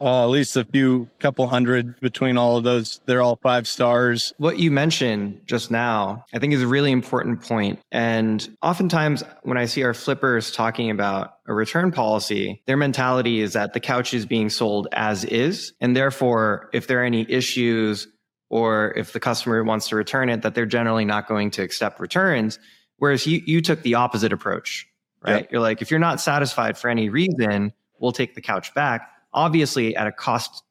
uh, 0.00 0.24
at 0.24 0.28
least 0.30 0.56
a 0.56 0.64
few 0.64 1.08
couple 1.18 1.46
hundred 1.48 1.98
between 2.00 2.36
all 2.36 2.56
of 2.56 2.64
those. 2.64 3.00
They're 3.06 3.22
all 3.22 3.36
five 3.36 3.66
stars. 3.66 4.32
What 4.38 4.58
you 4.58 4.70
mentioned 4.70 5.40
just 5.46 5.70
now, 5.70 6.24
I 6.32 6.38
think 6.38 6.52
is 6.52 6.62
a 6.62 6.66
really 6.66 6.92
important 6.92 7.42
point. 7.42 7.80
And 7.90 8.56
oftentimes 8.62 9.24
when 9.42 9.58
I 9.58 9.64
see 9.64 9.82
our 9.82 9.94
flippers 9.94 10.52
talking 10.52 10.90
about 10.90 11.34
a 11.46 11.54
return 11.54 11.90
policy, 11.90 12.62
their 12.66 12.76
mentality 12.76 13.40
is 13.40 13.54
that 13.54 13.72
the 13.72 13.80
couch 13.80 14.14
is 14.14 14.24
being 14.24 14.50
sold 14.50 14.88
as 14.92 15.24
is. 15.24 15.72
And 15.80 15.96
therefore, 15.96 16.70
if 16.72 16.86
there 16.86 17.00
are 17.00 17.04
any 17.04 17.26
issues 17.28 18.06
or 18.50 18.94
if 18.96 19.12
the 19.12 19.20
customer 19.20 19.62
wants 19.64 19.88
to 19.88 19.96
return 19.96 20.30
it, 20.30 20.42
that 20.42 20.54
they're 20.54 20.66
generally 20.66 21.04
not 21.04 21.28
going 21.28 21.50
to 21.50 21.62
accept 21.62 22.00
returns. 22.00 22.58
Whereas 22.98 23.26
you, 23.26 23.42
you 23.46 23.60
took 23.60 23.82
the 23.82 23.94
opposite 23.94 24.32
approach, 24.32 24.88
right? 25.22 25.42
Yep. 25.42 25.52
You're 25.52 25.60
like, 25.60 25.82
if 25.82 25.90
you're 25.90 26.00
not 26.00 26.20
satisfied 26.20 26.76
for 26.76 26.90
any 26.90 27.08
reason, 27.08 27.72
we'll 27.98 28.12
take 28.12 28.34
the 28.34 28.40
couch 28.40 28.74
back. 28.74 29.10
Obviously, 29.32 29.96
at 29.96 30.06
a 30.06 30.12
cost 30.12 30.62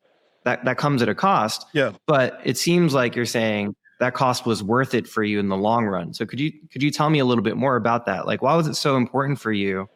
that, 0.44 0.64
that 0.66 0.78
comes 0.78 1.02
at 1.02 1.10
a 1.10 1.16
cost. 1.16 1.66
Yeah. 1.74 1.92
But 2.06 2.40
it 2.44 2.58
seems 2.58 2.94
like 2.94 3.16
you're 3.16 3.26
saying 3.26 3.76
that 4.00 4.14
cost 4.14 4.46
was 4.46 4.64
worth 4.64 4.94
it 4.94 5.08
for 5.08 5.24
you 5.24 5.40
in 5.40 5.50
the 5.50 5.58
long 5.58 5.86
run. 5.86 6.14
So 6.14 6.26
could 6.26 6.40
you 6.40 6.54
could 6.72 6.84
you 6.84 6.92
tell 6.92 7.10
me 7.10 7.20
a 7.20 7.26
little 7.26 7.44
bit 7.44 7.58
more 7.58 7.76
about 7.76 8.06
that? 8.06 8.28
Like, 8.28 8.42
why 8.42 8.56
was 8.56 8.68
it 8.68 8.76
so 8.76 8.96
important 8.96 9.40
for 9.40 9.52
you? 9.52 9.90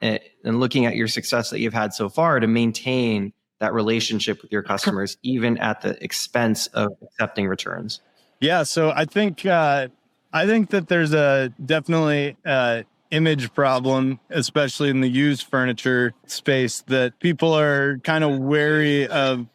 And 0.00 0.20
looking 0.44 0.84
at 0.84 0.96
your 0.96 1.06
success 1.06 1.50
that 1.50 1.60
you've 1.60 1.72
had 1.72 1.94
so 1.94 2.08
far 2.08 2.40
to 2.40 2.48
maintain 2.48 3.32
that 3.60 3.72
relationship 3.72 4.42
with 4.42 4.50
your 4.50 4.62
customers, 4.64 5.16
even 5.22 5.56
at 5.58 5.80
the 5.82 6.02
expense 6.02 6.66
of 6.68 6.88
accepting 7.00 7.46
returns. 7.46 8.00
Yeah, 8.40 8.64
so 8.64 8.90
I 8.90 9.04
think 9.04 9.46
uh, 9.46 9.86
I 10.32 10.46
think 10.46 10.70
that 10.70 10.88
there's 10.88 11.12
a 11.12 11.52
definitely 11.64 12.36
uh, 12.44 12.82
image 13.10 13.52
problem, 13.52 14.18
especially 14.30 14.88
in 14.88 15.00
the 15.00 15.08
used 15.08 15.46
furniture 15.46 16.14
space, 16.26 16.82
that 16.88 17.18
people 17.20 17.52
are 17.52 17.98
kind 17.98 18.24
of 18.24 18.38
wary 18.38 19.06
of 19.06 19.46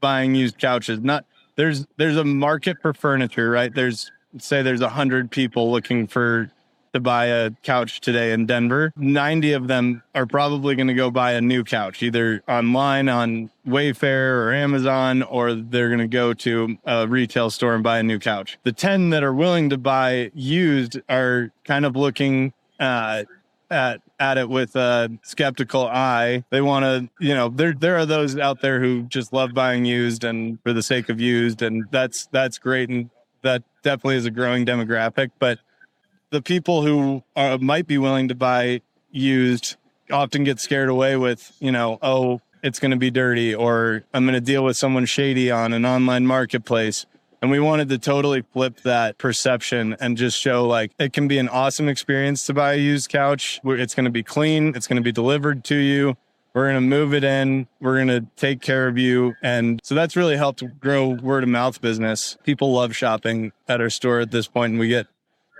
buying 0.00 0.34
used 0.34 0.58
couches. 0.58 1.00
Not 1.00 1.24
there's 1.56 1.86
there's 1.96 2.16
a 2.16 2.24
market 2.24 2.76
for 2.80 2.92
furniture, 2.92 3.50
right? 3.50 3.74
There's 3.74 4.10
say 4.38 4.62
there's 4.62 4.82
a 4.82 4.90
hundred 4.90 5.30
people 5.30 5.72
looking 5.72 6.06
for 6.06 6.50
to 6.92 7.00
buy 7.00 7.26
a 7.26 7.50
couch 7.62 8.00
today 8.00 8.32
in 8.32 8.46
Denver, 8.46 8.92
90 8.96 9.52
of 9.52 9.68
them 9.68 10.02
are 10.14 10.26
probably 10.26 10.74
going 10.74 10.88
to 10.88 10.94
go 10.94 11.10
buy 11.10 11.32
a 11.32 11.40
new 11.40 11.64
couch, 11.64 12.02
either 12.02 12.42
online 12.48 13.08
on 13.08 13.50
Wayfair 13.66 14.44
or 14.44 14.52
Amazon, 14.52 15.22
or 15.22 15.54
they're 15.54 15.88
going 15.88 15.98
to 16.00 16.08
go 16.08 16.32
to 16.34 16.76
a 16.84 17.06
retail 17.06 17.50
store 17.50 17.74
and 17.74 17.82
buy 17.82 17.98
a 17.98 18.02
new 18.02 18.18
couch. 18.18 18.58
The 18.64 18.72
10 18.72 19.10
that 19.10 19.22
are 19.22 19.34
willing 19.34 19.70
to 19.70 19.78
buy 19.78 20.30
used 20.34 21.00
are 21.08 21.52
kind 21.64 21.84
of 21.84 21.96
looking 21.96 22.52
uh, 22.80 23.24
at 23.70 24.00
at 24.20 24.38
it 24.38 24.48
with 24.48 24.74
a 24.76 25.10
skeptical 25.22 25.86
eye. 25.86 26.44
They 26.50 26.60
want 26.60 26.84
to, 26.84 27.08
you 27.24 27.34
know, 27.34 27.48
there 27.48 27.72
there 27.72 27.96
are 27.96 28.06
those 28.06 28.36
out 28.36 28.60
there 28.60 28.80
who 28.80 29.02
just 29.02 29.32
love 29.32 29.54
buying 29.54 29.84
used 29.84 30.24
and 30.24 30.58
for 30.62 30.72
the 30.72 30.82
sake 30.82 31.08
of 31.08 31.20
used, 31.20 31.62
and 31.62 31.84
that's 31.90 32.26
that's 32.32 32.58
great, 32.58 32.88
and 32.88 33.10
that 33.42 33.62
definitely 33.82 34.16
is 34.16 34.26
a 34.26 34.30
growing 34.30 34.64
demographic. 34.66 35.30
But 35.38 35.58
the 36.30 36.42
people 36.42 36.82
who 36.82 37.22
are, 37.36 37.58
might 37.58 37.86
be 37.86 37.98
willing 37.98 38.28
to 38.28 38.34
buy 38.34 38.82
used 39.10 39.76
often 40.10 40.44
get 40.44 40.60
scared 40.60 40.88
away 40.88 41.16
with, 41.16 41.52
you 41.60 41.72
know, 41.72 41.98
oh, 42.02 42.40
it's 42.62 42.78
going 42.78 42.90
to 42.90 42.96
be 42.96 43.10
dirty 43.10 43.54
or 43.54 44.04
I'm 44.12 44.24
going 44.24 44.34
to 44.34 44.40
deal 44.40 44.64
with 44.64 44.76
someone 44.76 45.04
shady 45.06 45.50
on 45.50 45.72
an 45.72 45.84
online 45.84 46.26
marketplace. 46.26 47.06
And 47.40 47.50
we 47.52 47.60
wanted 47.60 47.88
to 47.90 47.98
totally 47.98 48.42
flip 48.52 48.80
that 48.80 49.16
perception 49.18 49.96
and 50.00 50.16
just 50.16 50.36
show 50.36 50.66
like 50.66 50.90
it 50.98 51.12
can 51.12 51.28
be 51.28 51.38
an 51.38 51.48
awesome 51.48 51.88
experience 51.88 52.44
to 52.46 52.54
buy 52.54 52.74
a 52.74 52.78
used 52.78 53.10
couch. 53.10 53.60
It's 53.64 53.94
going 53.94 54.06
to 54.06 54.10
be 54.10 54.24
clean, 54.24 54.74
it's 54.74 54.88
going 54.88 54.96
to 54.96 55.02
be 55.02 55.12
delivered 55.12 55.62
to 55.64 55.76
you. 55.76 56.16
We're 56.54 56.64
going 56.64 56.76
to 56.76 56.80
move 56.80 57.14
it 57.14 57.22
in. 57.22 57.68
We're 57.80 57.96
going 57.96 58.08
to 58.08 58.26
take 58.34 58.60
care 58.60 58.88
of 58.88 58.98
you. 58.98 59.34
And 59.42 59.78
so 59.84 59.94
that's 59.94 60.16
really 60.16 60.36
helped 60.36 60.64
grow 60.80 61.10
word 61.10 61.44
of 61.44 61.48
mouth 61.48 61.80
business. 61.80 62.36
People 62.42 62.72
love 62.72 62.96
shopping 62.96 63.52
at 63.68 63.80
our 63.80 63.90
store 63.90 64.18
at 64.18 64.32
this 64.32 64.48
point, 64.48 64.72
and 64.72 64.80
we 64.80 64.88
get 64.88 65.06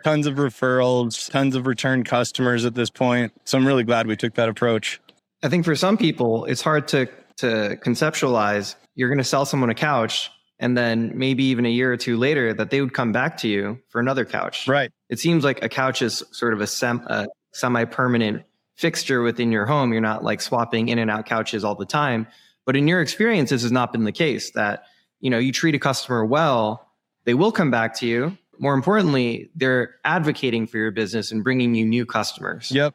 tons 0.05 0.27
of 0.27 0.35
referrals, 0.35 1.31
tons 1.31 1.55
of 1.55 1.67
return 1.67 2.05
customers 2.05 2.65
at 2.65 2.75
this 2.75 2.91
point. 2.91 3.33
So 3.45 3.59
I'm 3.59 3.67
really 3.67 3.85
glad 3.85 4.07
we 4.07 4.17
took 4.17 4.35
that 4.35 4.49
approach. 4.49 5.01
I 5.43 5.49
think 5.49 5.65
for 5.65 5.77
some 5.77 5.97
people, 5.97 6.45
it's 6.47 6.63
hard 6.63 6.89
to 6.89 7.09
to 7.39 7.79
conceptualize. 7.85 8.75
You're 8.97 9.09
going 9.09 9.19
to 9.19 9.25
sell 9.25 9.45
someone 9.45 9.71
a 9.71 9.75
couch, 9.75 10.31
and 10.59 10.77
then 10.77 11.13
maybe 11.15 11.45
even 11.45 11.65
a 11.67 11.69
year 11.69 11.93
or 11.93 11.97
two 11.97 12.17
later, 12.17 12.53
that 12.53 12.71
they 12.71 12.81
would 12.81 12.93
come 12.93 13.13
back 13.13 13.37
to 13.39 13.49
you 13.49 13.79
for 13.89 14.01
another 14.01 14.25
couch. 14.25 14.67
Right. 14.67 14.91
It 15.09 15.21
seems 15.21 15.45
like 15.45 15.63
a 15.63 15.69
couch 15.69 16.03
is 16.03 16.25
sort 16.33 16.53
of 16.53 16.61
a, 16.61 16.67
sem- 16.67 17.07
a 17.07 17.29
semi-permanent 17.53 18.43
fixture 18.77 19.23
within 19.23 19.53
your 19.53 19.67
home. 19.67 19.93
You're 19.93 20.01
not 20.01 20.25
like 20.25 20.41
swapping 20.41 20.89
in 20.89 20.99
and 20.99 21.11
out 21.11 21.27
couches 21.27 21.65
all 21.65 21.77
the 21.77 21.87
time. 21.87 22.27
But 22.67 22.77
in 22.77 22.89
your 22.89 23.01
experience, 23.01 23.51
this 23.51 23.63
has 23.63 23.73
not 23.73 23.93
been 23.93 24.05
the 24.05 24.13
case. 24.13 24.51
That 24.51 24.85
you 25.21 25.31
know 25.31 25.39
you 25.39 25.53
treat 25.53 25.77
a 25.77 25.79
customer 25.79 26.25
well, 26.25 26.93
they 27.25 27.35
will 27.35 27.53
come 27.53 27.71
back 27.71 27.95
to 27.99 28.07
you 28.07 28.37
more 28.59 28.75
importantly, 28.75 29.51
they're 29.55 29.97
advocating 30.05 30.67
for 30.67 30.79
your 30.79 30.91
business 30.91 31.33
and 31.33 31.43
bringing 31.45 31.75
you 31.75 31.85
new 31.85 32.05
customers. 32.05 32.71
Yep. 32.71 32.95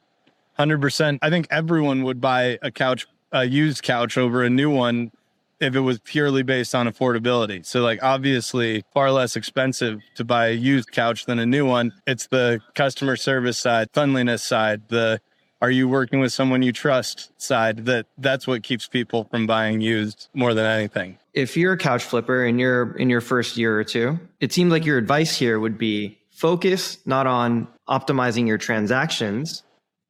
100%. 0.59 1.19
I 1.21 1.29
think 1.29 1.47
everyone 1.49 2.03
would 2.03 2.21
buy 2.21 2.59
a 2.61 2.71
couch, 2.71 3.07
a 3.31 3.45
used 3.45 3.83
couch 3.83 4.17
over 4.17 4.43
a 4.43 4.49
new 4.49 4.69
one 4.69 5.11
if 5.59 5.75
it 5.75 5.79
was 5.79 5.99
purely 5.99 6.43
based 6.43 6.75
on 6.75 6.87
affordability. 6.87 7.65
So, 7.65 7.81
like, 7.81 8.03
obviously, 8.03 8.83
far 8.93 9.11
less 9.11 9.35
expensive 9.35 10.01
to 10.15 10.23
buy 10.23 10.47
a 10.47 10.53
used 10.53 10.91
couch 10.91 11.25
than 11.25 11.39
a 11.39 11.45
new 11.45 11.65
one. 11.65 11.93
It's 12.05 12.27
the 12.27 12.59
customer 12.75 13.15
service 13.15 13.57
side, 13.57 13.89
friendliness 13.93 14.43
side, 14.43 14.89
the 14.89 15.21
are 15.61 15.71
you 15.71 15.87
working 15.87 16.19
with 16.19 16.33
someone 16.33 16.61
you 16.61 16.73
trust 16.73 17.31
side 17.41 17.85
that 17.85 18.05
that's 18.17 18.45
what 18.45 18.63
keeps 18.63 18.85
people 18.89 19.23
from 19.23 19.47
buying 19.47 19.79
used 19.79 20.27
more 20.33 20.53
than 20.53 20.65
anything 20.65 21.17
if 21.33 21.57
you're 21.57 21.73
a 21.73 21.77
couch 21.77 22.03
flipper 22.03 22.45
and 22.45 22.59
you're 22.59 22.95
in 22.97 23.09
your 23.09 23.21
first 23.21 23.57
year 23.57 23.79
or 23.79 23.83
two 23.83 24.19
it 24.39 24.51
seems 24.51 24.71
like 24.71 24.85
your 24.85 24.97
advice 24.97 25.35
here 25.35 25.59
would 25.59 25.77
be 25.77 26.17
focus 26.31 26.97
not 27.05 27.27
on 27.27 27.67
optimizing 27.87 28.47
your 28.47 28.57
transactions 28.57 29.63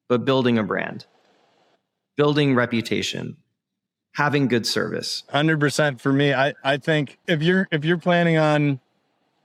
but 0.09 0.25
building 0.25 0.57
a 0.57 0.63
brand 0.63 1.05
building 2.15 2.55
reputation 2.55 3.35
having 4.13 4.47
good 4.47 4.65
service. 4.65 5.23
100% 5.33 5.99
for 5.99 6.13
me. 6.13 6.33
I 6.33 6.53
i 6.63 6.77
think 6.77 7.17
if 7.27 7.41
you're 7.41 7.67
if 7.71 7.83
you're 7.83 7.97
planning 7.97 8.37
on 8.37 8.79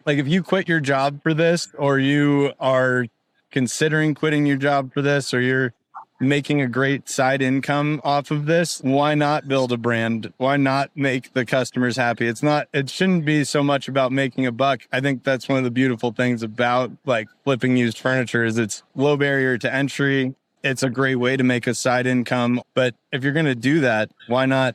like 0.07 0.19
if 0.19 0.29
you 0.29 0.43
quit 0.43 0.69
your 0.69 0.81
job 0.81 1.23
for 1.23 1.35
this 1.35 1.69
or 1.77 1.99
you 1.99 2.53
are 2.61 3.07
considering 3.51 4.15
quitting 4.15 4.47
your 4.47 4.57
job 4.57 4.93
for 4.93 5.03
this 5.03 5.33
or 5.33 5.41
you're 5.41 5.73
making 6.21 6.61
a 6.61 6.67
great 6.67 7.09
side 7.09 7.43
income 7.43 8.01
off 8.03 8.31
of 8.31 8.47
this, 8.47 8.81
why 8.81 9.15
not 9.15 9.47
build 9.47 9.73
a 9.73 9.77
brand? 9.77 10.33
Why 10.37 10.57
not 10.57 10.91
make 10.95 11.33
the 11.33 11.45
customers 11.45 11.97
happy? 11.97 12.27
It's 12.27 12.43
not, 12.43 12.69
it 12.73 12.91
shouldn't 12.91 13.25
be 13.25 13.45
so 13.45 13.63
much 13.63 13.89
about 13.89 14.13
making 14.13 14.47
a 14.47 14.53
buck. 14.53 14.81
I 14.93 15.01
think 15.01 15.25
that's 15.25 15.49
one 15.49 15.59
of 15.59 15.65
the 15.65 15.71
beautiful 15.71 16.13
things 16.13 16.43
about 16.43 16.91
like 17.05 17.29
flipping 17.45 17.77
used 17.77 17.99
furniture 17.99 18.45
is 18.45 18.59
it's 18.59 18.83
low 18.95 19.17
barrier 19.17 19.59
to 19.59 19.73
entry. 19.73 20.35
It's 20.65 20.83
a 20.83 20.91
great 20.91 21.17
way 21.17 21.37
to 21.37 21.45
make 21.45 21.67
a 21.67 21.75
side 21.75 22.07
income. 22.07 22.63
But 22.75 22.95
if 23.13 23.23
you're 23.23 23.33
going 23.33 23.47
to 23.47 23.55
do 23.55 23.81
that, 23.81 24.11
why 24.27 24.47
not, 24.47 24.75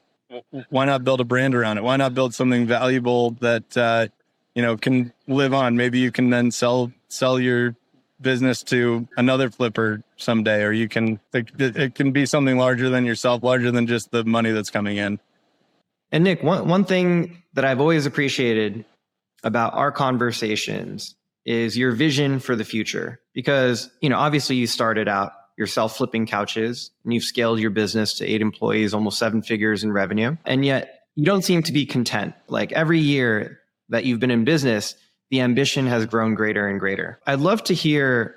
why 0.69 0.85
not 0.85 1.03
build 1.03 1.19
a 1.19 1.25
brand 1.25 1.55
around 1.55 1.77
it? 1.77 1.83
Why 1.83 1.97
not 1.97 2.13
build 2.13 2.33
something 2.33 2.65
valuable 2.65 3.31
that, 3.41 3.77
uh, 3.77 4.07
you 4.55 4.61
know, 4.61 4.77
can 4.77 5.11
live 5.27 5.53
on? 5.53 5.75
Maybe 5.75 5.99
you 5.99 6.11
can 6.11 6.29
then 6.29 6.51
sell, 6.51 6.91
sell 7.09 7.39
your 7.39 7.75
business 8.23 8.63
to 8.63 9.07
another 9.17 9.49
flipper 9.51 10.01
someday, 10.17 10.63
or 10.63 10.71
you 10.71 10.89
can, 10.89 11.19
it, 11.33 11.51
it 11.59 11.95
can 11.95 12.11
be 12.11 12.25
something 12.25 12.57
larger 12.57 12.89
than 12.89 13.05
yourself, 13.05 13.43
larger 13.43 13.71
than 13.71 13.85
just 13.85 14.09
the 14.11 14.23
money 14.23 14.51
that's 14.51 14.71
coming 14.71 14.97
in. 14.97 15.19
And 16.11 16.23
Nick, 16.23 16.41
one, 16.41 16.67
one 16.67 16.85
thing 16.85 17.43
that 17.53 17.65
I've 17.65 17.79
always 17.79 18.05
appreciated 18.05 18.85
about 19.43 19.73
our 19.73 19.91
conversations 19.91 21.15
is 21.45 21.77
your 21.77 21.91
vision 21.91 22.39
for 22.39 22.55
the 22.55 22.63
future. 22.63 23.19
Because, 23.33 23.89
you 23.99 24.09
know, 24.09 24.17
obviously 24.17 24.55
you 24.55 24.67
started 24.67 25.07
out 25.07 25.33
yourself 25.57 25.97
flipping 25.97 26.25
couches 26.25 26.91
and 27.03 27.13
you've 27.13 27.23
scaled 27.23 27.59
your 27.59 27.69
business 27.69 28.13
to 28.15 28.25
eight 28.25 28.41
employees, 28.41 28.93
almost 28.93 29.19
seven 29.19 29.41
figures 29.41 29.83
in 29.83 29.91
revenue. 29.91 30.37
And 30.45 30.65
yet 30.65 31.01
you 31.15 31.25
don't 31.25 31.43
seem 31.43 31.61
to 31.63 31.73
be 31.73 31.85
content. 31.85 32.33
Like 32.47 32.71
every 32.71 32.99
year 32.99 33.59
that 33.89 34.05
you've 34.05 34.19
been 34.19 34.31
in 34.31 34.45
business, 34.45 34.95
the 35.29 35.41
ambition 35.41 35.87
has 35.87 36.05
grown 36.05 36.35
greater 36.35 36.67
and 36.67 36.79
greater. 36.79 37.19
I'd 37.25 37.39
love 37.39 37.63
to 37.65 37.73
hear 37.73 38.35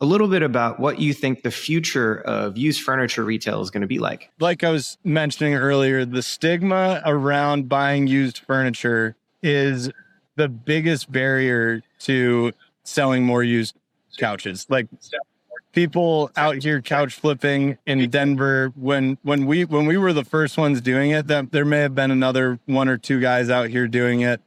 a 0.00 0.06
little 0.06 0.28
bit 0.28 0.42
about 0.42 0.78
what 0.78 1.00
you 1.00 1.14
think 1.14 1.42
the 1.42 1.50
future 1.50 2.20
of 2.22 2.58
used 2.58 2.82
furniture 2.82 3.24
retail 3.24 3.62
is 3.62 3.70
going 3.70 3.80
to 3.80 3.86
be 3.86 3.98
like. 3.98 4.30
Like 4.38 4.62
I 4.62 4.70
was 4.70 4.98
mentioning 5.04 5.54
earlier, 5.54 6.04
the 6.04 6.22
stigma 6.22 7.00
around 7.06 7.68
buying 7.68 8.06
used 8.06 8.38
furniture 8.38 9.16
is 9.42 9.90
the 10.36 10.48
biggest 10.48 11.10
barrier 11.10 11.82
to 12.00 12.52
selling 12.84 13.24
more 13.24 13.42
used 13.42 13.74
couches. 14.18 14.66
Like 14.68 14.86
people 15.72 16.30
out 16.36 16.62
here 16.62 16.80
couch 16.80 17.14
flipping 17.14 17.78
in 17.86 18.08
Denver 18.10 18.72
when 18.76 19.18
when 19.22 19.46
we 19.46 19.64
when 19.64 19.86
we 19.86 19.96
were 19.96 20.12
the 20.12 20.24
first 20.24 20.58
ones 20.58 20.80
doing 20.80 21.10
it, 21.10 21.26
that 21.28 21.52
there 21.52 21.64
may 21.64 21.78
have 21.78 21.94
been 21.94 22.10
another 22.10 22.58
one 22.66 22.88
or 22.88 22.98
two 22.98 23.20
guys 23.20 23.48
out 23.48 23.70
here 23.70 23.88
doing 23.88 24.20
it 24.20 24.40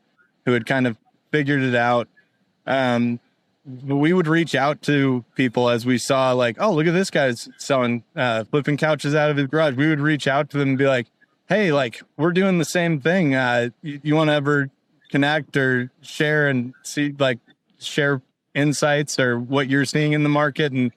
who 0.46 0.54
had 0.54 0.66
kind 0.66 0.86
of 0.86 0.98
figured 1.32 1.62
it 1.62 1.76
out. 1.76 2.08
Um, 2.66 3.20
we 3.86 4.14
would 4.14 4.28
reach 4.28 4.56
out 4.56 4.82
to 4.84 5.24
people 5.36 5.70
as 5.70 5.86
we 5.86 5.98
saw 5.98 6.32
like, 6.32 6.58
oh, 6.60 6.74
look 6.74 6.88
at 6.88 6.94
this 6.94 7.12
guy's 7.12 7.50
selling 7.58 8.04
uh, 8.16 8.44
flipping 8.46 8.78
couches 8.78 9.14
out 9.14 9.30
of 9.30 9.38
his 9.38 9.48
garage. 9.48 9.76
We 9.76 9.90
would 9.90 10.00
reach 10.00 10.28
out 10.28 10.50
to 10.52 10.58
them 10.58 10.70
and 10.70 10.78
be 10.78 10.88
like, 10.88 11.08
hey, 11.48 11.72
like 11.72 12.02
we're 12.18 12.32
doing 12.32 12.58
the 12.58 12.66
same 12.66 13.00
thing. 13.00 13.36
Uh, 13.36 13.70
you, 13.82 14.00
you 14.04 14.16
want 14.16 14.30
to 14.30 14.34
ever 14.34 14.70
connect 15.10 15.58
or 15.58 15.92
share 16.02 16.48
and 16.48 16.74
see 16.84 17.14
like 17.18 17.40
share 17.80 18.22
insights 18.56 19.20
or 19.20 19.40
what 19.40 19.68
you're 19.68 19.86
seeing 19.86 20.14
in 20.14 20.24
the 20.24 20.30
market? 20.30 20.72
And 20.72 20.92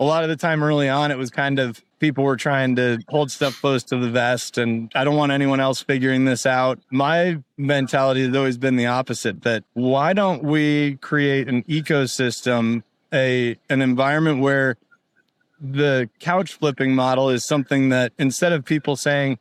a 0.00 0.04
lot 0.04 0.22
of 0.22 0.28
the 0.28 0.36
time 0.36 0.62
early 0.62 0.88
on, 0.88 1.10
it 1.10 1.18
was 1.18 1.30
kind 1.30 1.58
of 1.58 1.82
people 1.98 2.24
were 2.24 2.36
trying 2.36 2.76
to 2.76 2.98
hold 3.08 3.30
stuff 3.30 3.60
close 3.60 3.82
to 3.84 3.96
the 3.96 4.10
vest 4.10 4.58
and 4.58 4.90
I 4.94 5.04
don't 5.04 5.16
want 5.16 5.32
anyone 5.32 5.60
else 5.60 5.82
figuring 5.82 6.24
this 6.24 6.46
out. 6.46 6.78
My 6.90 7.42
mentality 7.56 8.24
has 8.26 8.34
always 8.36 8.58
been 8.58 8.76
the 8.76 8.86
opposite 8.86 9.42
that 9.42 9.64
why 9.74 10.12
don't 10.12 10.42
we 10.42 10.96
create 10.96 11.48
an 11.48 11.62
ecosystem, 11.64 12.82
a 13.12 13.56
an 13.70 13.82
environment 13.82 14.40
where 14.40 14.76
the 15.60 16.08
couch 16.20 16.54
flipping 16.54 16.94
model 16.94 17.30
is 17.30 17.44
something 17.44 17.88
that 17.88 18.12
instead 18.18 18.52
of 18.52 18.64
people 18.64 18.96
saying, 18.96 19.38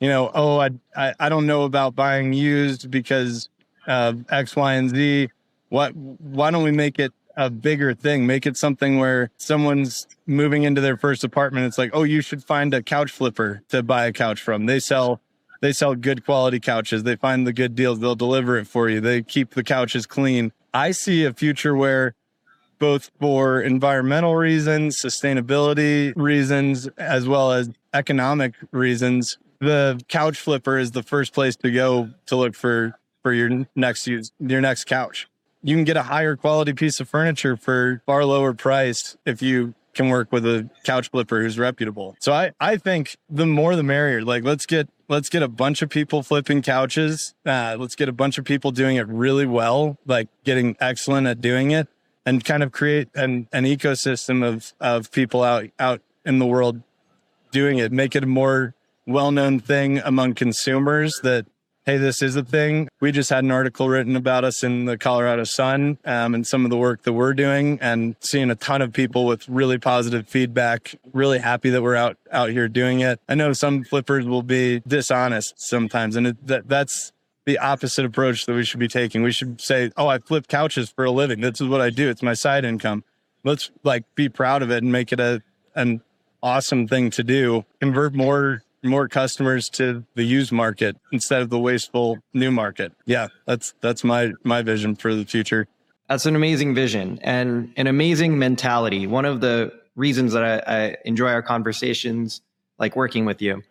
you 0.00 0.08
know, 0.08 0.30
oh, 0.34 0.58
I 0.58 0.70
I, 0.94 1.14
I 1.18 1.28
don't 1.28 1.46
know 1.46 1.64
about 1.64 1.94
buying 1.94 2.32
used 2.32 2.90
because 2.90 3.48
of 3.86 4.24
X, 4.30 4.56
Y, 4.56 4.74
and 4.74 4.90
Z. 4.90 5.30
What 5.70 5.96
why 5.96 6.50
don't 6.50 6.64
we 6.64 6.72
make 6.72 6.98
it 6.98 7.12
a 7.36 7.50
bigger 7.50 7.94
thing. 7.94 8.26
Make 8.26 8.46
it 8.46 8.56
something 8.56 8.98
where 8.98 9.30
someone's 9.36 10.06
moving 10.26 10.62
into 10.62 10.80
their 10.80 10.96
first 10.96 11.24
apartment. 11.24 11.66
It's 11.66 11.78
like, 11.78 11.90
oh, 11.92 12.02
you 12.02 12.20
should 12.20 12.44
find 12.44 12.72
a 12.74 12.82
couch 12.82 13.10
flipper 13.10 13.62
to 13.68 13.82
buy 13.82 14.06
a 14.06 14.12
couch 14.12 14.40
from. 14.40 14.66
They 14.66 14.80
sell 14.80 15.20
they 15.60 15.72
sell 15.72 15.94
good 15.94 16.26
quality 16.26 16.60
couches. 16.60 17.04
They 17.04 17.16
find 17.16 17.46
the 17.46 17.52
good 17.52 17.74
deals. 17.74 17.98
They'll 17.98 18.14
deliver 18.14 18.58
it 18.58 18.66
for 18.66 18.90
you. 18.90 19.00
They 19.00 19.22
keep 19.22 19.54
the 19.54 19.64
couches 19.64 20.04
clean. 20.04 20.52
I 20.74 20.90
see 20.90 21.24
a 21.24 21.32
future 21.32 21.74
where 21.74 22.14
both 22.78 23.10
for 23.18 23.62
environmental 23.62 24.36
reasons, 24.36 25.00
sustainability 25.00 26.12
reasons, 26.16 26.88
as 26.98 27.26
well 27.26 27.52
as 27.52 27.70
economic 27.94 28.54
reasons. 28.72 29.38
The 29.60 30.02
couch 30.08 30.38
flipper 30.38 30.76
is 30.76 30.90
the 30.90 31.02
first 31.02 31.32
place 31.32 31.56
to 31.56 31.70
go 31.70 32.10
to 32.26 32.36
look 32.36 32.54
for 32.54 32.98
for 33.22 33.32
your 33.32 33.66
next 33.74 34.06
use, 34.06 34.32
your 34.38 34.60
next 34.60 34.84
couch. 34.84 35.28
You 35.64 35.74
can 35.74 35.84
get 35.84 35.96
a 35.96 36.02
higher 36.02 36.36
quality 36.36 36.74
piece 36.74 37.00
of 37.00 37.08
furniture 37.08 37.56
for 37.56 38.02
far 38.04 38.24
lower 38.26 38.52
price 38.52 39.16
if 39.24 39.40
you 39.40 39.74
can 39.94 40.10
work 40.10 40.30
with 40.30 40.44
a 40.44 40.68
couch 40.84 41.10
flipper 41.10 41.40
who's 41.40 41.58
reputable. 41.58 42.16
So 42.20 42.32
I, 42.32 42.52
I 42.60 42.76
think 42.76 43.16
the 43.30 43.46
more 43.46 43.74
the 43.74 43.82
merrier. 43.82 44.22
Like 44.22 44.44
let's 44.44 44.66
get 44.66 44.88
let's 45.08 45.28
get 45.28 45.42
a 45.42 45.48
bunch 45.48 45.80
of 45.80 45.88
people 45.88 46.22
flipping 46.22 46.60
couches. 46.60 47.34
Uh, 47.46 47.76
let's 47.78 47.96
get 47.96 48.08
a 48.08 48.12
bunch 48.12 48.36
of 48.36 48.44
people 48.44 48.72
doing 48.72 48.96
it 48.96 49.06
really 49.08 49.46
well, 49.46 49.96
like 50.04 50.28
getting 50.44 50.76
excellent 50.80 51.26
at 51.26 51.40
doing 51.40 51.70
it, 51.70 51.88
and 52.26 52.44
kind 52.44 52.62
of 52.62 52.70
create 52.70 53.08
an, 53.14 53.48
an 53.52 53.64
ecosystem 53.64 54.46
of 54.46 54.74
of 54.80 55.10
people 55.12 55.42
out 55.42 55.70
out 55.78 56.02
in 56.26 56.38
the 56.38 56.46
world 56.46 56.82
doing 57.52 57.78
it. 57.78 57.90
Make 57.90 58.14
it 58.14 58.24
a 58.24 58.26
more 58.26 58.74
well 59.06 59.30
known 59.30 59.60
thing 59.60 59.98
among 59.98 60.34
consumers 60.34 61.20
that 61.22 61.46
hey, 61.86 61.98
this 61.98 62.22
is 62.22 62.34
a 62.34 62.42
thing. 62.42 62.88
We 63.00 63.12
just 63.12 63.28
had 63.28 63.44
an 63.44 63.50
article 63.50 63.88
written 63.88 64.16
about 64.16 64.42
us 64.42 64.62
in 64.62 64.86
the 64.86 64.96
Colorado 64.96 65.44
Sun 65.44 65.98
um, 66.06 66.34
and 66.34 66.46
some 66.46 66.64
of 66.64 66.70
the 66.70 66.78
work 66.78 67.02
that 67.02 67.12
we're 67.12 67.34
doing 67.34 67.78
and 67.82 68.16
seeing 68.20 68.50
a 68.50 68.54
ton 68.54 68.80
of 68.80 68.92
people 68.92 69.26
with 69.26 69.46
really 69.48 69.78
positive 69.78 70.26
feedback, 70.26 70.94
really 71.12 71.38
happy 71.38 71.70
that 71.70 71.82
we're 71.82 71.94
out, 71.94 72.16
out 72.32 72.48
here 72.48 72.68
doing 72.68 73.00
it. 73.00 73.20
I 73.28 73.34
know 73.34 73.52
some 73.52 73.84
flippers 73.84 74.24
will 74.24 74.42
be 74.42 74.80
dishonest 74.86 75.54
sometimes 75.58 76.16
and 76.16 76.28
it, 76.28 76.46
that, 76.46 76.68
that's 76.68 77.12
the 77.44 77.58
opposite 77.58 78.06
approach 78.06 78.46
that 78.46 78.54
we 78.54 78.64
should 78.64 78.80
be 78.80 78.88
taking. 78.88 79.22
We 79.22 79.32
should 79.32 79.60
say, 79.60 79.90
oh, 79.98 80.08
I 80.08 80.18
flip 80.18 80.48
couches 80.48 80.88
for 80.88 81.04
a 81.04 81.10
living. 81.10 81.42
This 81.42 81.60
is 81.60 81.68
what 81.68 81.82
I 81.82 81.90
do. 81.90 82.08
It's 82.08 82.22
my 82.22 82.32
side 82.32 82.64
income. 82.64 83.04
Let's 83.44 83.70
like 83.82 84.04
be 84.14 84.30
proud 84.30 84.62
of 84.62 84.70
it 84.70 84.82
and 84.82 84.90
make 84.90 85.12
it 85.12 85.20
a, 85.20 85.42
an 85.74 86.00
awesome 86.42 86.88
thing 86.88 87.10
to 87.10 87.22
do. 87.22 87.66
Convert 87.80 88.14
more 88.14 88.62
more 88.84 89.08
customers 89.08 89.68
to 89.70 90.04
the 90.14 90.22
used 90.22 90.52
market 90.52 90.96
instead 91.12 91.42
of 91.42 91.50
the 91.50 91.58
wasteful 91.58 92.18
new 92.32 92.50
market. 92.50 92.92
Yeah, 93.06 93.28
that's 93.46 93.74
that's 93.80 94.04
my 94.04 94.32
my 94.44 94.62
vision 94.62 94.94
for 94.96 95.14
the 95.14 95.24
future. 95.24 95.66
That's 96.08 96.26
an 96.26 96.36
amazing 96.36 96.74
vision 96.74 97.18
and 97.22 97.72
an 97.76 97.86
amazing 97.86 98.38
mentality. 98.38 99.06
One 99.06 99.24
of 99.24 99.40
the 99.40 99.72
reasons 99.96 100.32
that 100.34 100.44
I, 100.44 100.84
I 100.84 100.96
enjoy 101.04 101.28
our 101.30 101.42
conversations, 101.42 102.42
like 102.78 102.94
working 102.94 103.24
with 103.24 103.40
you, 103.40 103.62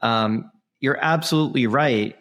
um, 0.00 0.50
you're 0.80 0.98
absolutely 1.00 1.66
right. 1.66 2.16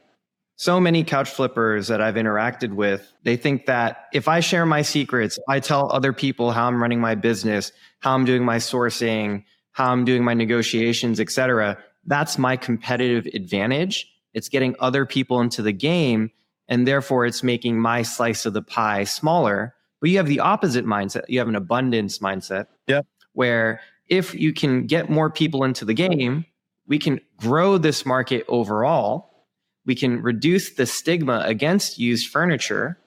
So 0.58 0.80
many 0.80 1.04
couch 1.04 1.30
flippers 1.30 1.88
that 1.88 2.02
I've 2.02 2.16
interacted 2.16 2.74
with, 2.74 3.12
they 3.24 3.38
think 3.38 3.68
that 3.68 4.08
if 4.12 4.28
I 4.28 4.40
share 4.40 4.66
my 4.66 4.82
secrets, 4.82 5.38
I 5.48 5.60
tell 5.60 5.92
other 5.92 6.14
people 6.14 6.52
how 6.52 6.68
I'm 6.68 6.82
running 6.82 7.00
my 7.00 7.14
business, 7.14 7.72
how 8.00 8.16
I'm 8.16 8.26
doing 8.26 8.44
my 8.44 8.58
sourcing, 8.58 9.44
how 9.72 9.92
I'm 9.92 10.04
doing 10.04 10.24
my 10.24 10.34
negotiations, 10.34 11.20
et 11.20 11.30
cetera, 11.30 11.78
that's 12.08 12.38
my 12.38 12.58
competitive 12.58 13.32
advantage. 13.34 14.12
It's 14.34 14.50
getting 14.50 14.76
other 14.80 15.06
people 15.06 15.42
into 15.42 15.62
the 15.62 15.74
game. 15.74 16.32
And 16.70 16.88
therefore, 16.88 17.26
it's 17.26 17.44
making 17.44 17.80
my 17.80 18.02
slice 18.02 18.46
of 18.46 18.54
the 18.54 18.62
pie 18.62 19.04
smaller. 19.06 19.74
But 20.02 20.10
you 20.10 20.18
have 20.18 20.28
the 20.28 20.40
opposite 20.40 20.86
mindset. 20.86 21.24
You 21.28 21.40
have 21.40 21.48
an 21.48 21.56
abundance 21.56 22.20
mindset. 22.20 22.68
Yeah. 22.88 23.02
Where 23.34 23.80
if 24.08 24.34
you 24.34 24.54
can 24.54 24.86
get 24.86 25.10
more 25.10 25.30
people 25.30 25.64
into 25.64 25.86
the 25.86 25.94
game, 25.94 26.46
we 26.88 27.00
can 27.00 27.20
grow 27.38 27.78
this 27.78 28.06
market 28.06 28.46
overall. 28.48 29.46
We 29.86 29.96
can 29.96 30.22
reduce 30.22 30.72
the 30.72 30.86
stigma 30.86 31.44
against 31.46 31.98
used 31.98 32.30
furniture 32.30 32.98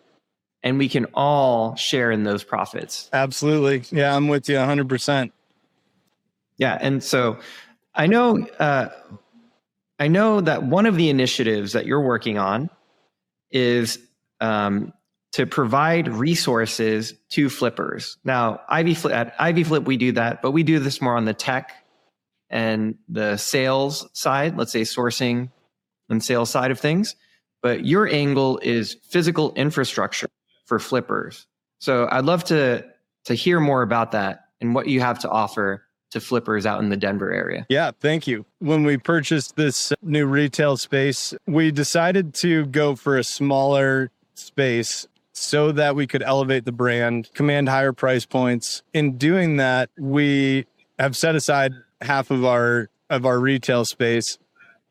and 0.62 0.78
we 0.78 0.88
can 0.88 1.06
all 1.14 1.74
share 1.76 2.10
in 2.10 2.24
those 2.24 2.44
profits. 2.44 3.08
Absolutely. 3.12 3.82
Yeah, 3.96 4.14
I'm 4.14 4.28
with 4.28 4.48
you 4.48 4.56
100%. 4.56 5.30
Yeah. 6.58 6.78
And 6.80 7.02
so 7.02 7.38
I 7.94 8.06
know. 8.06 8.46
Uh, 8.46 8.88
I 9.98 10.08
know 10.08 10.40
that 10.40 10.62
one 10.62 10.86
of 10.86 10.96
the 10.96 11.10
initiatives 11.10 11.72
that 11.72 11.84
you're 11.86 12.00
working 12.00 12.38
on 12.38 12.70
is 13.50 13.98
um, 14.40 14.92
to 15.32 15.46
provide 15.46 16.08
resources 16.08 17.14
to 17.30 17.50
flippers. 17.50 18.16
Now, 18.24 18.62
Ivy 18.68 18.94
Flip, 18.94 19.14
at 19.14 19.34
Ivy 19.38 19.64
Flip, 19.64 19.84
we 19.84 19.96
do 19.96 20.12
that, 20.12 20.40
but 20.42 20.52
we 20.52 20.62
do 20.62 20.78
this 20.78 21.00
more 21.00 21.16
on 21.16 21.26
the 21.26 21.34
tech 21.34 21.72
and 22.48 22.96
the 23.08 23.36
sales 23.36 24.08
side. 24.12 24.56
Let's 24.56 24.72
say 24.72 24.82
sourcing 24.82 25.50
and 26.08 26.22
sales 26.22 26.50
side 26.50 26.70
of 26.70 26.80
things. 26.80 27.14
But 27.62 27.84
your 27.84 28.08
angle 28.08 28.58
is 28.62 28.96
physical 29.10 29.52
infrastructure 29.54 30.28
for 30.64 30.78
flippers. 30.78 31.46
So 31.78 32.08
I'd 32.10 32.24
love 32.24 32.44
to 32.44 32.86
to 33.26 33.34
hear 33.34 33.60
more 33.60 33.82
about 33.82 34.12
that 34.12 34.46
and 34.62 34.74
what 34.74 34.86
you 34.86 35.00
have 35.00 35.18
to 35.20 35.28
offer 35.28 35.84
to 36.10 36.20
flippers 36.20 36.66
out 36.66 36.80
in 36.80 36.88
the 36.88 36.96
Denver 36.96 37.32
area. 37.32 37.66
Yeah, 37.68 37.92
thank 38.00 38.26
you. 38.26 38.44
When 38.58 38.84
we 38.84 38.96
purchased 38.96 39.56
this 39.56 39.92
new 40.02 40.26
retail 40.26 40.76
space, 40.76 41.34
we 41.46 41.70
decided 41.70 42.34
to 42.34 42.66
go 42.66 42.96
for 42.96 43.16
a 43.16 43.24
smaller 43.24 44.10
space 44.34 45.06
so 45.32 45.72
that 45.72 45.94
we 45.94 46.06
could 46.06 46.22
elevate 46.22 46.64
the 46.64 46.72
brand, 46.72 47.30
command 47.34 47.68
higher 47.68 47.92
price 47.92 48.26
points. 48.26 48.82
In 48.92 49.16
doing 49.16 49.56
that, 49.56 49.90
we 49.98 50.66
have 50.98 51.16
set 51.16 51.34
aside 51.34 51.72
half 52.00 52.30
of 52.30 52.44
our 52.44 52.88
of 53.08 53.26
our 53.26 53.40
retail 53.40 53.84
space 53.84 54.38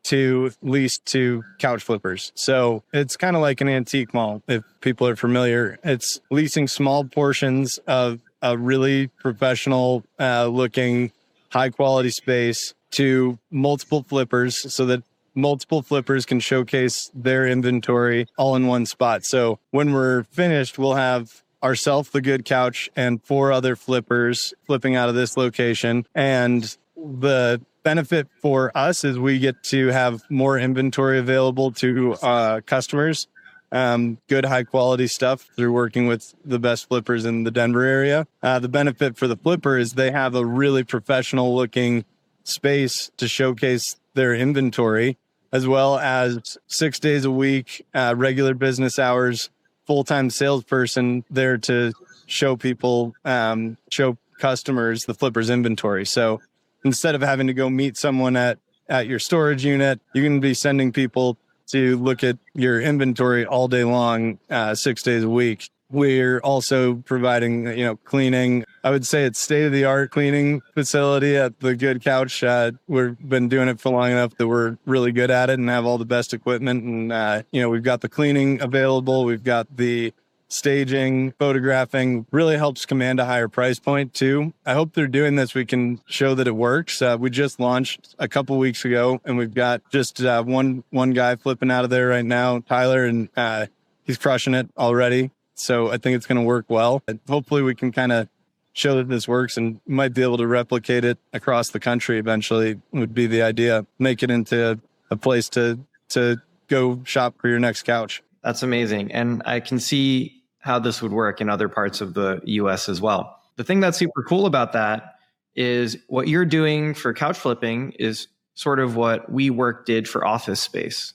to 0.02 0.50
lease 0.62 0.98
to 0.98 1.42
couch 1.58 1.82
flippers. 1.82 2.32
So 2.34 2.82
it's 2.92 3.16
kind 3.16 3.36
of 3.36 3.42
like 3.42 3.60
an 3.60 3.68
antique 3.68 4.14
mall 4.14 4.42
if 4.48 4.62
people 4.80 5.06
are 5.06 5.16
familiar. 5.16 5.78
It's 5.84 6.20
leasing 6.30 6.68
small 6.68 7.04
portions 7.04 7.78
of 7.86 8.20
a 8.42 8.56
really 8.56 9.08
professional 9.08 10.04
uh, 10.18 10.46
looking, 10.46 11.12
high 11.50 11.70
quality 11.70 12.10
space 12.10 12.74
to 12.92 13.38
multiple 13.50 14.02
flippers 14.02 14.72
so 14.74 14.86
that 14.86 15.02
multiple 15.34 15.82
flippers 15.82 16.26
can 16.26 16.40
showcase 16.40 17.10
their 17.14 17.46
inventory 17.46 18.26
all 18.36 18.56
in 18.56 18.66
one 18.66 18.86
spot. 18.86 19.24
So 19.24 19.58
when 19.70 19.92
we're 19.92 20.24
finished, 20.24 20.78
we'll 20.78 20.94
have 20.94 21.42
ourselves 21.62 22.10
the 22.10 22.20
good 22.20 22.44
couch 22.44 22.90
and 22.96 23.22
four 23.22 23.52
other 23.52 23.76
flippers 23.76 24.54
flipping 24.66 24.96
out 24.96 25.08
of 25.08 25.14
this 25.14 25.36
location 25.36 26.06
and 26.14 26.76
the 26.96 27.60
benefit 27.82 28.28
for 28.40 28.76
us 28.76 29.04
is 29.04 29.18
we 29.18 29.38
get 29.38 29.62
to 29.62 29.88
have 29.88 30.22
more 30.30 30.58
inventory 30.58 31.18
available 31.18 31.70
to 31.72 32.14
uh, 32.14 32.60
customers 32.62 33.26
um, 33.72 34.18
good 34.28 34.44
high 34.44 34.64
quality 34.64 35.06
stuff 35.06 35.48
through 35.56 35.72
working 35.72 36.06
with 36.06 36.34
the 36.44 36.58
best 36.58 36.88
flippers 36.88 37.24
in 37.24 37.44
the 37.44 37.50
Denver 37.50 37.82
area. 37.82 38.26
Uh, 38.42 38.58
the 38.58 38.68
benefit 38.68 39.16
for 39.16 39.28
the 39.28 39.36
flipper 39.36 39.78
is 39.78 39.92
they 39.92 40.10
have 40.10 40.34
a 40.34 40.44
really 40.44 40.84
professional 40.84 41.54
looking 41.54 42.04
space 42.44 43.10
to 43.16 43.28
showcase 43.28 43.96
their 44.14 44.34
inventory, 44.34 45.18
as 45.52 45.66
well 45.66 45.98
as 45.98 46.58
six 46.66 46.98
days 46.98 47.24
a 47.24 47.30
week, 47.30 47.86
uh, 47.94 48.14
regular 48.16 48.54
business 48.54 48.98
hours, 48.98 49.50
full 49.86 50.04
time 50.04 50.30
salesperson 50.30 51.24
there 51.30 51.58
to 51.58 51.92
show 52.26 52.56
people, 52.56 53.14
um, 53.24 53.76
show 53.90 54.16
customers 54.38 55.04
the 55.04 55.14
flipper's 55.14 55.50
inventory. 55.50 56.06
So 56.06 56.40
instead 56.84 57.14
of 57.14 57.20
having 57.20 57.46
to 57.46 57.54
go 57.54 57.70
meet 57.70 57.96
someone 57.96 58.36
at 58.36 58.58
at 58.88 59.06
your 59.06 59.20
storage 59.20 59.64
unit, 59.64 60.00
you 60.14 60.22
can 60.22 60.40
be 60.40 60.52
sending 60.52 60.90
people 60.90 61.38
to 61.70 61.96
look 61.98 62.22
at 62.24 62.38
your 62.54 62.80
inventory 62.80 63.46
all 63.46 63.68
day 63.68 63.84
long, 63.84 64.38
uh, 64.50 64.74
six 64.74 65.02
days 65.02 65.24
a 65.24 65.28
week. 65.28 65.70
We're 65.92 66.38
also 66.40 66.94
providing, 66.94 67.66
you 67.66 67.84
know, 67.84 67.96
cleaning. 67.96 68.64
I 68.84 68.90
would 68.90 69.04
say 69.04 69.24
it's 69.24 69.40
state 69.40 69.64
of 69.64 69.72
the 69.72 69.84
art 69.84 70.12
cleaning 70.12 70.60
facility 70.74 71.36
at 71.36 71.58
the 71.58 71.74
Good 71.74 72.04
Couch. 72.04 72.44
Uh, 72.44 72.72
we've 72.86 73.18
been 73.28 73.48
doing 73.48 73.68
it 73.68 73.80
for 73.80 73.90
long 73.90 74.12
enough 74.12 74.36
that 74.36 74.46
we're 74.46 74.78
really 74.86 75.10
good 75.10 75.32
at 75.32 75.50
it 75.50 75.58
and 75.58 75.68
have 75.68 75.84
all 75.84 75.98
the 75.98 76.04
best 76.04 76.32
equipment. 76.32 76.84
And, 76.84 77.12
uh, 77.12 77.42
you 77.50 77.60
know, 77.60 77.68
we've 77.68 77.82
got 77.82 78.02
the 78.02 78.08
cleaning 78.08 78.62
available. 78.62 79.24
We've 79.24 79.42
got 79.42 79.76
the 79.76 80.14
staging, 80.50 81.32
photographing 81.32 82.26
really 82.30 82.56
helps 82.56 82.84
command 82.84 83.20
a 83.20 83.24
higher 83.24 83.48
price 83.48 83.78
point 83.78 84.12
too. 84.12 84.52
I 84.66 84.74
hope 84.74 84.92
they're 84.92 85.06
doing 85.06 85.36
this. 85.36 85.54
We 85.54 85.64
can 85.64 86.00
show 86.06 86.34
that 86.34 86.46
it 86.46 86.56
works. 86.56 87.00
Uh, 87.00 87.16
we 87.18 87.30
just 87.30 87.58
launched 87.60 88.14
a 88.18 88.28
couple 88.28 88.58
weeks 88.58 88.84
ago, 88.84 89.20
and 89.24 89.38
we've 89.38 89.54
got 89.54 89.82
just 89.90 90.20
uh, 90.20 90.42
one 90.42 90.84
one 90.90 91.12
guy 91.12 91.36
flipping 91.36 91.70
out 91.70 91.84
of 91.84 91.90
there 91.90 92.08
right 92.08 92.24
now, 92.24 92.60
Tyler, 92.60 93.04
and 93.04 93.28
uh, 93.36 93.66
he's 94.04 94.18
crushing 94.18 94.54
it 94.54 94.68
already. 94.76 95.30
So 95.54 95.90
I 95.90 95.98
think 95.98 96.16
it's 96.16 96.26
going 96.26 96.38
to 96.40 96.44
work 96.44 96.66
well. 96.68 97.02
And 97.06 97.20
hopefully, 97.28 97.62
we 97.62 97.74
can 97.74 97.92
kind 97.92 98.12
of 98.12 98.28
show 98.72 98.96
that 98.96 99.08
this 99.08 99.26
works 99.26 99.56
and 99.56 99.80
might 99.86 100.14
be 100.14 100.22
able 100.22 100.38
to 100.38 100.46
replicate 100.46 101.04
it 101.04 101.18
across 101.32 101.70
the 101.70 101.80
country 101.80 102.18
eventually. 102.18 102.80
Would 102.92 103.14
be 103.14 103.26
the 103.26 103.42
idea. 103.42 103.86
Make 103.98 104.22
it 104.22 104.30
into 104.30 104.80
a 105.10 105.16
place 105.16 105.48
to 105.50 105.80
to 106.10 106.40
go 106.68 107.02
shop 107.04 107.34
for 107.40 107.48
your 107.48 107.58
next 107.58 107.82
couch. 107.82 108.22
That's 108.42 108.62
amazing. 108.62 109.12
And 109.12 109.42
I 109.44 109.60
can 109.60 109.78
see 109.78 110.39
how 110.60 110.78
this 110.78 111.02
would 111.02 111.12
work 111.12 111.40
in 111.40 111.48
other 111.48 111.68
parts 111.68 112.00
of 112.00 112.14
the 112.14 112.40
US 112.44 112.88
as 112.88 113.00
well. 113.00 113.40
The 113.56 113.64
thing 113.64 113.80
that's 113.80 113.98
super 113.98 114.22
cool 114.22 114.46
about 114.46 114.72
that 114.72 115.16
is 115.54 115.96
what 116.06 116.28
you're 116.28 116.44
doing 116.44 116.94
for 116.94 117.12
couch 117.12 117.36
flipping 117.38 117.92
is 117.98 118.28
sort 118.54 118.78
of 118.78 118.94
what 118.94 119.32
WeWork 119.32 119.84
did 119.84 120.08
for 120.08 120.24
office 120.24 120.60
space. 120.60 121.14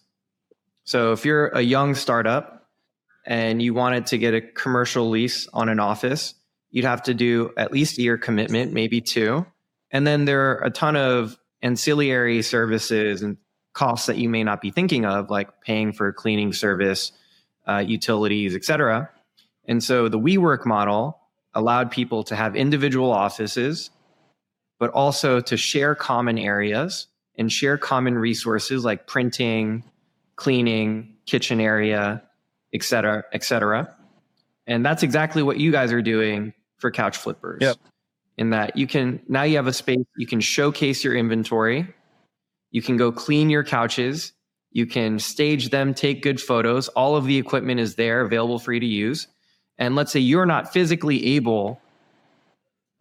So 0.83 1.11
if 1.11 1.25
you're 1.25 1.47
a 1.47 1.61
young 1.61 1.95
startup 1.95 2.67
and 3.25 3.61
you 3.61 3.73
wanted 3.73 4.07
to 4.07 4.17
get 4.17 4.33
a 4.33 4.41
commercial 4.41 5.09
lease 5.09 5.47
on 5.53 5.69
an 5.69 5.79
office, 5.79 6.35
you'd 6.71 6.85
have 6.85 7.03
to 7.03 7.13
do 7.13 7.51
at 7.57 7.71
least 7.71 7.97
a 7.97 8.01
year 8.01 8.17
commitment, 8.17 8.73
maybe 8.73 9.01
two. 9.01 9.45
And 9.91 10.05
then 10.05 10.25
there 10.25 10.51
are 10.51 10.65
a 10.65 10.69
ton 10.69 10.95
of 10.95 11.37
ancillary 11.61 12.41
services 12.41 13.21
and 13.21 13.37
costs 13.73 14.07
that 14.07 14.17
you 14.17 14.29
may 14.29 14.43
not 14.43 14.61
be 14.61 14.71
thinking 14.71 15.05
of, 15.05 15.29
like 15.29 15.61
paying 15.61 15.93
for 15.93 16.11
cleaning 16.11 16.53
service, 16.53 17.11
uh, 17.67 17.83
utilities, 17.85 18.55
et 18.55 18.63
cetera. 18.63 19.09
And 19.67 19.83
so 19.83 20.09
the 20.09 20.19
WeWork 20.19 20.65
model 20.65 21.19
allowed 21.53 21.91
people 21.91 22.23
to 22.25 22.35
have 22.35 22.55
individual 22.55 23.11
offices, 23.11 23.89
but 24.79 24.91
also 24.91 25.39
to 25.39 25.57
share 25.57 25.95
common 25.95 26.37
areas 26.37 27.07
and 27.37 27.51
share 27.51 27.77
common 27.77 28.17
resources 28.17 28.85
like 28.85 29.07
printing, 29.07 29.83
cleaning, 30.35 31.15
kitchen 31.25 31.59
area, 31.59 32.21
et 32.73 32.83
cetera, 32.83 33.23
et 33.33 33.43
cetera. 33.43 33.93
And 34.67 34.85
that's 34.85 35.03
exactly 35.03 35.43
what 35.43 35.57
you 35.57 35.71
guys 35.71 35.91
are 35.91 36.01
doing 36.01 36.53
for 36.77 36.91
couch 36.91 37.17
flippers. 37.17 37.59
Yep. 37.61 37.77
In 38.37 38.49
that 38.49 38.75
you 38.75 38.85
can 38.85 39.21
now 39.29 39.43
you 39.43 39.55
have 39.55 39.67
a 39.67 39.73
space, 39.73 40.05
you 40.17 40.27
can 40.27 40.41
showcase 40.41 41.03
your 41.03 41.15
inventory, 41.15 41.87
you 42.71 42.81
can 42.81 42.97
go 42.97 43.11
clean 43.11 43.49
your 43.49 43.63
couches, 43.63 44.33
you 44.71 44.85
can 44.85 45.19
stage 45.19 45.69
them, 45.69 45.93
take 45.93 46.21
good 46.21 46.41
photos. 46.41 46.89
All 46.89 47.15
of 47.15 47.25
the 47.25 47.37
equipment 47.37 47.79
is 47.79 47.95
there 47.95 48.21
available 48.21 48.59
for 48.59 48.73
you 48.73 48.81
to 48.81 48.85
use. 48.85 49.27
And 49.77 49.95
let's 49.95 50.11
say 50.11 50.19
you're 50.19 50.45
not 50.45 50.71
physically 50.71 51.35
able 51.35 51.81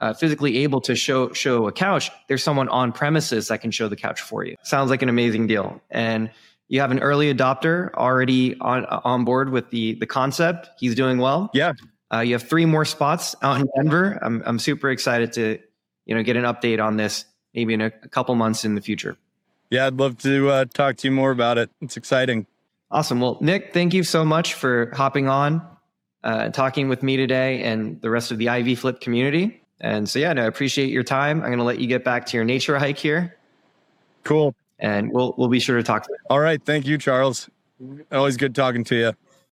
uh, 0.01 0.13
physically 0.13 0.59
able 0.59 0.81
to 0.83 0.95
show 0.95 1.33
show 1.33 1.67
a 1.67 1.73
couch, 1.73 2.11
there's 2.29 2.43
someone 2.43 2.69
on 2.69 2.93
premises 2.93 3.49
that 3.49 3.61
can 3.61 3.71
show 3.71 3.89
the 3.89 3.97
couch 3.97 4.21
for 4.21 4.45
you. 4.45 4.57
Sounds 4.63 4.91
like 4.91 5.03
an 5.03 5.09
amazing 5.09 5.47
deal. 5.47 5.81
And 5.91 6.31
you 6.69 6.81
have 6.81 6.91
an 6.91 6.99
early 6.99 7.33
adopter 7.33 7.93
already 7.95 8.59
on 8.61 8.85
on 8.87 9.25
board 9.25 9.51
with 9.51 9.71
the 9.71 9.95
the 9.95 10.07
concept. 10.07 10.69
He's 10.79 10.95
doing 10.95 11.19
well. 11.19 11.51
Yeah. 11.55 11.73
Uh, 12.13 12.21
you 12.21 12.33
have 12.35 12.43
three 12.43 12.67
more 12.67 12.85
spots 12.85 13.35
out 13.43 13.61
in 13.61 13.69
Denver. 13.77 14.19
I'm 14.21 14.43
I'm 14.45 14.59
super 14.59 14.91
excited 14.91 15.33
to 15.35 15.59
you 16.07 16.15
know 16.15 16.23
get 16.23 16.37
an 16.37 16.45
update 16.45 16.85
on 16.85 16.97
this 16.97 17.25
maybe 17.55 17.73
in 17.75 17.81
a, 17.81 17.87
a 18.03 18.09
couple 18.09 18.35
months 18.35 18.65
in 18.65 18.75
the 18.75 18.81
future. 18.81 19.17
Yeah, 19.71 19.87
I'd 19.87 19.95
love 19.95 20.19
to 20.19 20.51
uh, 20.51 20.65
talk 20.67 20.97
to 20.97 21.09
you 21.09 21.13
more 21.13 21.31
about 21.31 21.57
it. 21.57 21.71
It's 21.81 21.97
exciting. 21.97 22.47
Awesome. 22.91 23.21
Well, 23.21 23.39
Nick, 23.41 23.73
thank 23.73 23.95
you 23.95 24.05
so 24.05 24.25
much 24.25 24.55
for 24.55 24.93
hopping 24.95 25.29
on, 25.29 25.67
uh, 26.25 26.49
talking 26.49 26.89
with 26.89 27.03
me 27.03 27.17
today, 27.17 27.63
and 27.63 28.01
the 28.01 28.11
rest 28.11 28.33
of 28.33 28.39
the 28.39 28.49
Ivy 28.49 28.75
Flip 28.75 29.01
community. 29.01 29.63
And 29.81 30.09
so, 30.09 30.19
yeah, 30.19 30.33
no, 30.33 30.43
I 30.43 30.47
appreciate 30.47 30.91
your 30.91 31.03
time. 31.03 31.41
I'm 31.41 31.49
going 31.49 31.59
to 31.59 31.65
let 31.65 31.79
you 31.79 31.87
get 31.87 32.03
back 32.03 32.27
to 32.27 32.37
your 32.37 32.45
nature 32.45 32.79
hike 32.79 32.99
here. 32.99 33.37
Cool. 34.25 34.55
And 34.79 35.13
we'll 35.13 35.35
we'll 35.37 35.49
be 35.49 35.61
sure 35.61 35.77
to 35.77 35.83
talk. 35.83 36.07
All 36.31 36.41
right. 36.41 36.61
Thank 36.65 36.87
you, 36.87 36.99
Charles. 36.99 37.49
Always 38.11 38.37
good 38.37 38.55
talking 38.55 38.83
to 38.85 38.97
you. 38.97 39.13